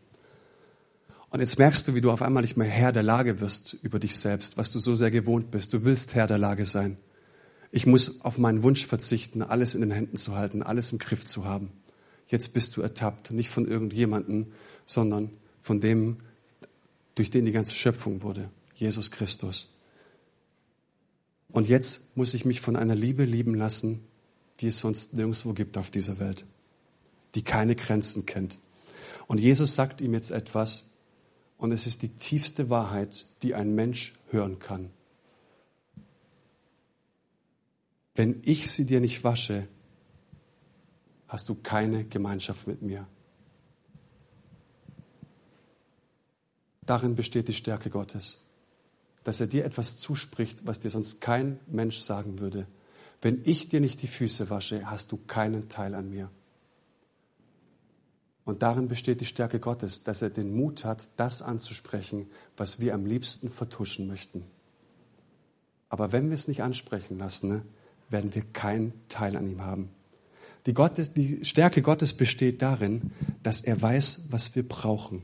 Und 1.35 1.41
jetzt 1.41 1.59
merkst 1.59 1.89
du, 1.89 1.97
wie 1.97 2.01
du 2.01 2.13
auf 2.13 2.23
einmal 2.23 2.45
nicht 2.45 2.57
mehr 2.57 2.69
Herr 2.69 2.93
der 2.93 3.03
Lage 3.03 3.41
wirst 3.41 3.77
über 3.83 3.99
dich 3.99 4.17
selbst, 4.17 4.57
was 4.57 4.71
du 4.71 4.79
so 4.79 4.95
sehr 4.95 5.11
gewohnt 5.11 5.51
bist. 5.51 5.73
Du 5.73 5.85
willst 5.85 6.15
Herr 6.15 6.29
der 6.29 6.39
Lage 6.39 6.65
sein. 6.65 6.97
Ich 7.73 7.87
muss 7.87 8.21
auf 8.21 8.39
meinen 8.39 8.63
Wunsch 8.63 8.87
verzichten, 8.87 9.43
alles 9.43 9.75
in 9.75 9.81
den 9.81 9.91
Händen 9.91 10.17
zu 10.17 10.37
halten, 10.37 10.63
alles 10.63 10.93
im 10.93 11.01
Griff 11.01 11.25
zu 11.25 11.45
haben. 11.45 11.73
Jetzt 12.29 12.53
bist 12.53 12.77
du 12.77 12.83
ertappt, 12.83 13.33
nicht 13.33 13.51
von 13.51 13.67
irgendjemanden, 13.67 14.53
sondern 14.87 15.29
von 15.61 15.81
dem, 15.81 16.19
durch 17.17 17.31
den 17.31 17.47
die 17.47 17.51
ganze 17.51 17.75
Schöpfung 17.75 18.23
wurde, 18.23 18.49
Jesus 18.77 19.11
Christus. 19.11 19.75
Und 21.49 21.69
jetzt 21.69 22.17
muss 22.17 22.33
ich 22.35 22.45
mich 22.45 22.61
von 22.61 22.77
einer 22.77 22.95
Liebe 22.95 23.25
lieben 23.25 23.57
lassen, 23.57 24.05
die 24.61 24.69
es 24.69 24.79
sonst 24.79 25.15
nirgendwo 25.15 25.53
gibt 25.53 25.79
auf 25.79 25.91
dieser 25.91 26.21
Welt, 26.21 26.45
die 27.35 27.43
keine 27.43 27.75
Grenzen 27.75 28.25
kennt. 28.25 28.57
Und 29.27 29.41
Jesus 29.41 29.75
sagt 29.75 30.01
ihm 30.01 30.15
jetzt 30.15 30.31
etwas, 30.31 30.94
und 31.57 31.73
es 31.73 31.87
ist 31.87 32.03
die 32.03 32.09
tiefste 32.09 32.71
Wahrheit, 32.71 33.27
die 33.43 33.55
ein 33.55 33.75
Mensch 33.75 34.15
hören 34.31 34.59
kann. 34.59 34.91
Wenn 38.15 38.41
ich 38.45 38.71
sie 38.71 38.87
dir 38.87 39.01
nicht 39.01 39.25
wasche, 39.25 39.67
hast 41.29 41.49
du 41.49 41.55
keine 41.55 42.05
Gemeinschaft 42.05 42.67
mit 42.67 42.83
mir. 42.83 43.09
Darin 46.87 47.17
besteht 47.17 47.49
die 47.49 47.55
Stärke 47.55 47.91
Gottes 47.91 48.45
dass 49.25 49.41
er 49.41 49.47
dir 49.47 49.65
etwas 49.65 49.99
zuspricht, 49.99 50.67
was 50.67 50.81
dir 50.81 50.91
sonst 50.91 51.21
kein 51.21 51.59
Mensch 51.67 51.99
sagen 51.99 52.39
würde. 52.39 52.67
Wenn 53.23 53.41
ich 53.45 53.69
dir 53.69 53.81
nicht 53.81 54.03
die 54.03 54.07
Füße 54.07 54.51
wasche, 54.51 54.89
hast 54.91 55.11
du 55.11 55.17
keinen 55.17 55.71
Teil 55.71 55.95
an 55.95 56.11
mir. 56.11 56.31
Und 58.45 58.63
darin 58.63 58.89
besteht 58.89 59.21
die 59.21 59.27
Stärke 59.27 59.59
Gottes, 59.59 60.05
dass 60.05 60.21
er 60.21 60.31
den 60.31 60.55
Mut 60.55 60.85
hat, 60.85 61.09
das 61.17 61.41
anzusprechen, 61.41 62.27
was 62.57 62.79
wir 62.79 62.95
am 62.95 63.07
liebsten 63.07 63.51
vertuschen 63.51 64.07
möchten. 64.07 64.45
Aber 65.89 66.13
wenn 66.13 66.29
wir 66.29 66.35
es 66.35 66.49
nicht 66.49 66.63
ansprechen 66.63 67.19
lassen, 67.19 67.49
ne, 67.49 67.63
werden 68.11 68.35
wir 68.35 68.43
keinen 68.43 68.93
Teil 69.09 69.37
an 69.37 69.47
ihm 69.47 69.63
haben. 69.63 69.91
Die, 70.67 70.75
Gottes, 70.75 71.13
die 71.13 71.45
Stärke 71.45 71.83
Gottes 71.83 72.13
besteht 72.15 72.63
darin, 72.63 73.13
dass 73.43 73.61
er 73.61 73.81
weiß, 73.81 74.27
was 74.31 74.55
wir 74.55 74.67
brauchen. 74.67 75.23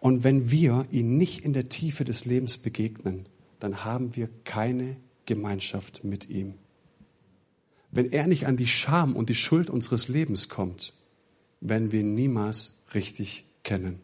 Und 0.00 0.24
wenn 0.24 0.50
wir 0.50 0.86
ihn 0.90 1.18
nicht 1.18 1.44
in 1.44 1.52
der 1.52 1.68
Tiefe 1.68 2.04
des 2.04 2.24
Lebens 2.24 2.58
begegnen, 2.58 3.26
dann 3.58 3.84
haben 3.84 4.16
wir 4.16 4.28
keine 4.44 4.96
Gemeinschaft 5.26 6.04
mit 6.04 6.28
ihm. 6.28 6.54
Wenn 7.90 8.10
er 8.10 8.26
nicht 8.26 8.46
an 8.46 8.56
die 8.56 8.66
Scham 8.66 9.16
und 9.16 9.28
die 9.28 9.34
Schuld 9.34 9.68
unseres 9.68 10.08
Lebens 10.08 10.48
kommt, 10.48 10.94
werden 11.60 11.92
wir 11.92 12.02
niemals 12.02 12.82
richtig 12.94 13.46
kennen. 13.62 14.00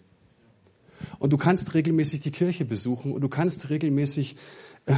Und 1.19 1.33
du 1.33 1.37
kannst 1.37 1.75
regelmäßig 1.75 2.21
die 2.21 2.31
Kirche 2.31 2.65
besuchen 2.65 3.13
und 3.13 3.21
du 3.21 3.29
kannst 3.29 3.69
regelmäßig 3.69 4.37
äh, 4.87 4.95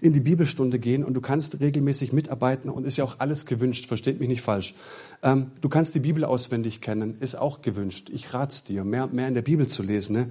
in 0.00 0.12
die 0.12 0.20
Bibelstunde 0.20 0.78
gehen 0.78 1.04
und 1.04 1.14
du 1.14 1.20
kannst 1.20 1.60
regelmäßig 1.60 2.12
mitarbeiten 2.12 2.70
und 2.70 2.86
ist 2.86 2.96
ja 2.96 3.04
auch 3.04 3.18
alles 3.18 3.46
gewünscht, 3.46 3.86
versteht 3.86 4.20
mich 4.20 4.28
nicht 4.28 4.42
falsch. 4.42 4.74
Ähm, 5.22 5.50
du 5.60 5.68
kannst 5.68 5.94
die 5.94 6.00
Bibel 6.00 6.24
auswendig 6.24 6.80
kennen, 6.80 7.16
ist 7.18 7.34
auch 7.34 7.62
gewünscht. 7.62 8.10
Ich 8.12 8.32
rat's 8.32 8.64
dir, 8.64 8.84
mehr, 8.84 9.08
mehr 9.08 9.28
in 9.28 9.34
der 9.34 9.42
Bibel 9.42 9.66
zu 9.66 9.82
lesen. 9.82 10.14
Ne? 10.14 10.30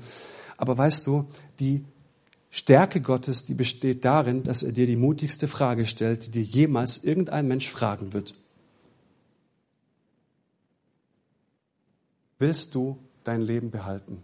Aber 0.57 0.77
weißt 0.77 1.05
du, 1.07 1.25
die 1.59 1.83
Stärke 2.49 3.01
Gottes, 3.01 3.45
die 3.45 3.55
besteht 3.55 4.05
darin, 4.05 4.43
dass 4.43 4.61
er 4.61 4.71
dir 4.71 4.85
die 4.85 4.95
mutigste 4.95 5.47
Frage 5.47 5.87
stellt, 5.87 6.27
die 6.27 6.31
dir 6.31 6.43
jemals 6.43 7.03
irgendein 7.03 7.47
Mensch 7.47 7.67
fragen 7.67 8.13
wird. 8.13 8.35
Willst 12.45 12.75
du 12.75 12.99
dein 13.23 13.41
Leben 13.41 13.71
behalten? 13.71 14.21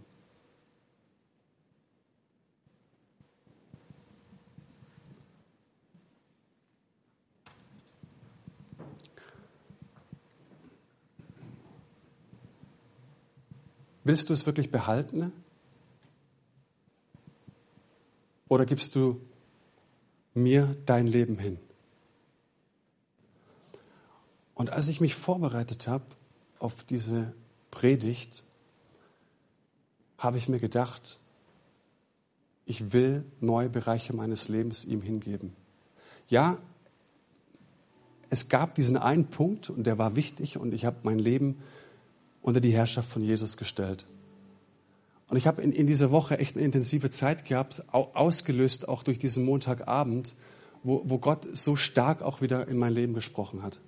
Willst 14.04 14.28
du 14.28 14.34
es 14.34 14.44
wirklich 14.44 14.70
behalten? 14.70 15.32
Oder 18.48 18.66
gibst 18.66 18.96
du 18.96 19.18
mir 20.34 20.76
dein 20.84 21.06
Leben 21.06 21.38
hin? 21.38 21.58
Und 24.54 24.68
als 24.68 24.88
ich 24.88 25.00
mich 25.00 25.14
vorbereitet 25.14 25.88
habe 25.88 26.04
auf 26.58 26.84
diese 26.84 27.32
Predigt, 27.70 28.44
habe 30.18 30.38
ich 30.38 30.48
mir 30.48 30.58
gedacht, 30.58 31.18
ich 32.66 32.92
will 32.92 33.24
neue 33.40 33.68
Bereiche 33.68 34.14
meines 34.14 34.48
Lebens 34.48 34.84
ihm 34.84 35.02
hingeben. 35.02 35.54
Ja, 36.28 36.58
es 38.28 38.48
gab 38.48 38.74
diesen 38.76 38.96
einen 38.96 39.26
Punkt 39.26 39.70
und 39.70 39.84
der 39.84 39.98
war 39.98 40.14
wichtig 40.14 40.56
und 40.56 40.72
ich 40.72 40.84
habe 40.84 40.98
mein 41.02 41.18
Leben 41.18 41.58
unter 42.42 42.60
die 42.60 42.70
Herrschaft 42.70 43.10
von 43.10 43.22
Jesus 43.22 43.56
gestellt. 43.56 44.06
Und 45.28 45.36
ich 45.36 45.46
habe 45.46 45.62
in, 45.62 45.72
in 45.72 45.86
dieser 45.86 46.10
Woche 46.10 46.38
echt 46.38 46.56
eine 46.56 46.64
intensive 46.64 47.10
Zeit 47.10 47.44
gehabt, 47.44 47.84
ausgelöst 47.92 48.88
auch 48.88 49.02
durch 49.02 49.18
diesen 49.18 49.44
Montagabend, 49.44 50.34
wo, 50.82 51.02
wo 51.04 51.18
Gott 51.18 51.46
so 51.56 51.76
stark 51.76 52.22
auch 52.22 52.40
wieder 52.40 52.68
in 52.68 52.78
mein 52.78 52.92
Leben 52.92 53.14
gesprochen 53.14 53.62
hat. 53.62 53.80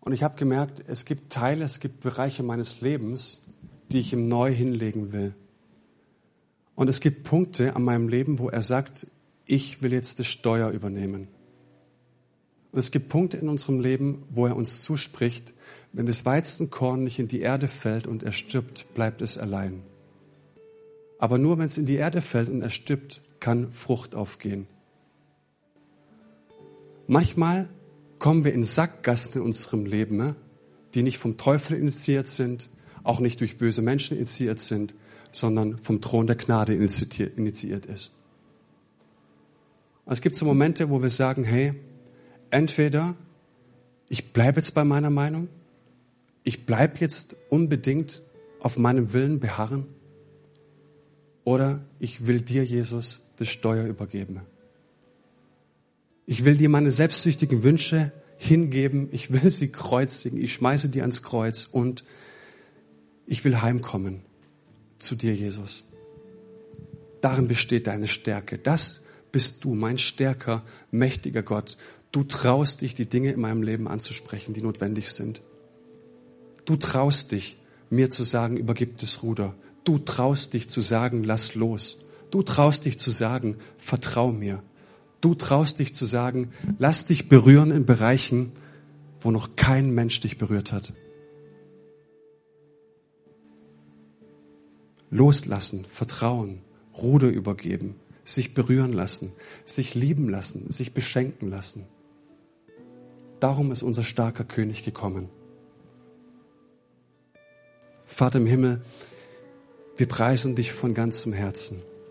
Und 0.00 0.12
ich 0.12 0.22
habe 0.22 0.38
gemerkt, 0.38 0.82
es 0.86 1.04
gibt 1.04 1.32
Teile, 1.32 1.64
es 1.64 1.80
gibt 1.80 2.00
Bereiche 2.00 2.42
meines 2.42 2.80
Lebens, 2.80 3.46
die 3.92 4.00
ich 4.00 4.12
ihm 4.12 4.28
neu 4.28 4.52
hinlegen 4.52 5.12
will. 5.12 5.34
Und 6.74 6.88
es 6.88 7.00
gibt 7.00 7.24
Punkte 7.24 7.76
an 7.76 7.82
meinem 7.82 8.08
Leben, 8.08 8.38
wo 8.38 8.48
er 8.48 8.62
sagt, 8.62 9.06
ich 9.44 9.82
will 9.82 9.92
jetzt 9.92 10.18
das 10.18 10.26
Steuer 10.26 10.70
übernehmen. 10.70 11.28
Und 12.72 12.78
es 12.78 12.90
gibt 12.90 13.08
Punkte 13.08 13.36
in 13.36 13.48
unserem 13.48 13.80
Leben, 13.80 14.22
wo 14.30 14.46
er 14.46 14.56
uns 14.56 14.80
zuspricht, 14.80 15.52
wenn 15.92 16.06
das 16.06 16.24
Weizenkorn 16.24 17.02
nicht 17.02 17.18
in 17.18 17.28
die 17.28 17.40
Erde 17.40 17.68
fällt 17.68 18.06
und 18.06 18.22
er 18.22 18.32
stirbt, 18.32 18.94
bleibt 18.94 19.22
es 19.22 19.36
allein. 19.36 19.82
Aber 21.18 21.36
nur 21.36 21.58
wenn 21.58 21.66
es 21.66 21.78
in 21.78 21.86
die 21.86 21.96
Erde 21.96 22.22
fällt 22.22 22.48
und 22.48 22.62
er 22.62 22.70
stirbt, 22.70 23.20
kann 23.40 23.72
Frucht 23.72 24.14
aufgehen. 24.14 24.66
Manchmal 27.08 27.68
kommen 28.20 28.44
wir 28.44 28.54
in 28.54 28.62
Sackgassen 28.62 29.34
in 29.34 29.40
unserem 29.40 29.84
Leben, 29.84 30.16
ne, 30.16 30.36
die 30.94 31.02
nicht 31.02 31.18
vom 31.18 31.36
Teufel 31.36 31.76
initiiert 31.76 32.28
sind, 32.28 32.70
auch 33.02 33.18
nicht 33.18 33.40
durch 33.40 33.58
böse 33.58 33.82
Menschen 33.82 34.16
initiiert 34.16 34.60
sind, 34.60 34.94
sondern 35.32 35.78
vom 35.78 36.00
Thron 36.00 36.28
der 36.28 36.36
Gnade 36.36 36.72
initiiert 36.74 37.86
ist. 37.86 38.12
Und 40.04 40.12
es 40.12 40.20
gibt 40.20 40.36
so 40.36 40.44
Momente, 40.44 40.88
wo 40.90 41.02
wir 41.02 41.10
sagen, 41.10 41.42
hey, 41.42 41.74
entweder 42.50 43.16
ich 44.08 44.32
bleibe 44.32 44.60
jetzt 44.60 44.74
bei 44.74 44.84
meiner 44.84 45.10
Meinung 45.10 45.48
ich 46.44 46.66
bleibe 46.66 46.98
jetzt 46.98 47.36
unbedingt 47.48 48.22
auf 48.60 48.78
meinem 48.78 49.12
Willen 49.12 49.40
beharren 49.40 49.86
oder 51.44 51.80
ich 51.98 52.26
will 52.26 52.40
dir, 52.40 52.64
Jesus, 52.64 53.30
das 53.36 53.48
Steuer 53.48 53.86
übergeben. 53.86 54.40
Ich 56.30 56.44
will 56.44 56.56
dir 56.56 56.68
meine 56.68 56.92
selbstsüchtigen 56.92 57.64
Wünsche 57.64 58.12
hingeben, 58.36 59.08
ich 59.10 59.32
will 59.32 59.50
sie 59.50 59.72
kreuzigen, 59.72 60.40
ich 60.40 60.52
schmeiße 60.52 60.88
die 60.88 61.00
ans 61.00 61.24
Kreuz 61.24 61.68
und 61.72 62.04
ich 63.26 63.44
will 63.44 63.60
heimkommen 63.60 64.20
zu 65.00 65.16
dir, 65.16 65.34
Jesus. 65.34 65.88
Darin 67.20 67.48
besteht 67.48 67.88
deine 67.88 68.06
Stärke. 68.06 68.58
Das 68.58 69.06
bist 69.32 69.64
du, 69.64 69.74
mein 69.74 69.98
stärker, 69.98 70.62
mächtiger 70.92 71.42
Gott. 71.42 71.76
Du 72.12 72.22
traust 72.22 72.82
dich, 72.82 72.94
die 72.94 73.06
Dinge 73.06 73.32
in 73.32 73.40
meinem 73.40 73.64
Leben 73.64 73.88
anzusprechen, 73.88 74.54
die 74.54 74.62
notwendig 74.62 75.10
sind. 75.10 75.42
Du 76.64 76.76
traust 76.76 77.32
dich, 77.32 77.56
mir 77.90 78.08
zu 78.08 78.22
sagen, 78.22 78.56
übergib 78.56 78.98
das 78.98 79.24
Ruder. 79.24 79.56
Du 79.82 79.98
traust 79.98 80.52
dich 80.52 80.68
zu 80.68 80.80
sagen, 80.80 81.24
lass 81.24 81.56
los. 81.56 81.98
Du 82.30 82.44
traust 82.44 82.84
dich 82.84 83.00
zu 83.00 83.10
sagen, 83.10 83.56
vertrau 83.78 84.30
mir. 84.30 84.62
Du 85.20 85.34
traust 85.34 85.78
dich 85.78 85.94
zu 85.94 86.06
sagen, 86.06 86.50
lass 86.78 87.04
dich 87.04 87.28
berühren 87.28 87.70
in 87.70 87.84
Bereichen, 87.84 88.52
wo 89.20 89.30
noch 89.30 89.56
kein 89.56 89.90
Mensch 89.90 90.20
dich 90.20 90.38
berührt 90.38 90.72
hat. 90.72 90.94
Loslassen, 95.10 95.84
vertrauen, 95.84 96.60
Ruder 96.96 97.28
übergeben, 97.28 97.96
sich 98.24 98.54
berühren 98.54 98.92
lassen, 98.92 99.32
sich 99.64 99.94
lieben 99.94 100.28
lassen, 100.28 100.70
sich 100.70 100.94
beschenken 100.94 101.50
lassen. 101.50 101.86
Darum 103.40 103.72
ist 103.72 103.82
unser 103.82 104.04
starker 104.04 104.44
König 104.44 104.84
gekommen. 104.84 105.28
Vater 108.06 108.38
im 108.38 108.46
Himmel, 108.46 108.82
wir 109.96 110.08
preisen 110.08 110.56
dich 110.56 110.72
von 110.72 110.94
ganzem 110.94 111.32
Herzen. 111.32 111.82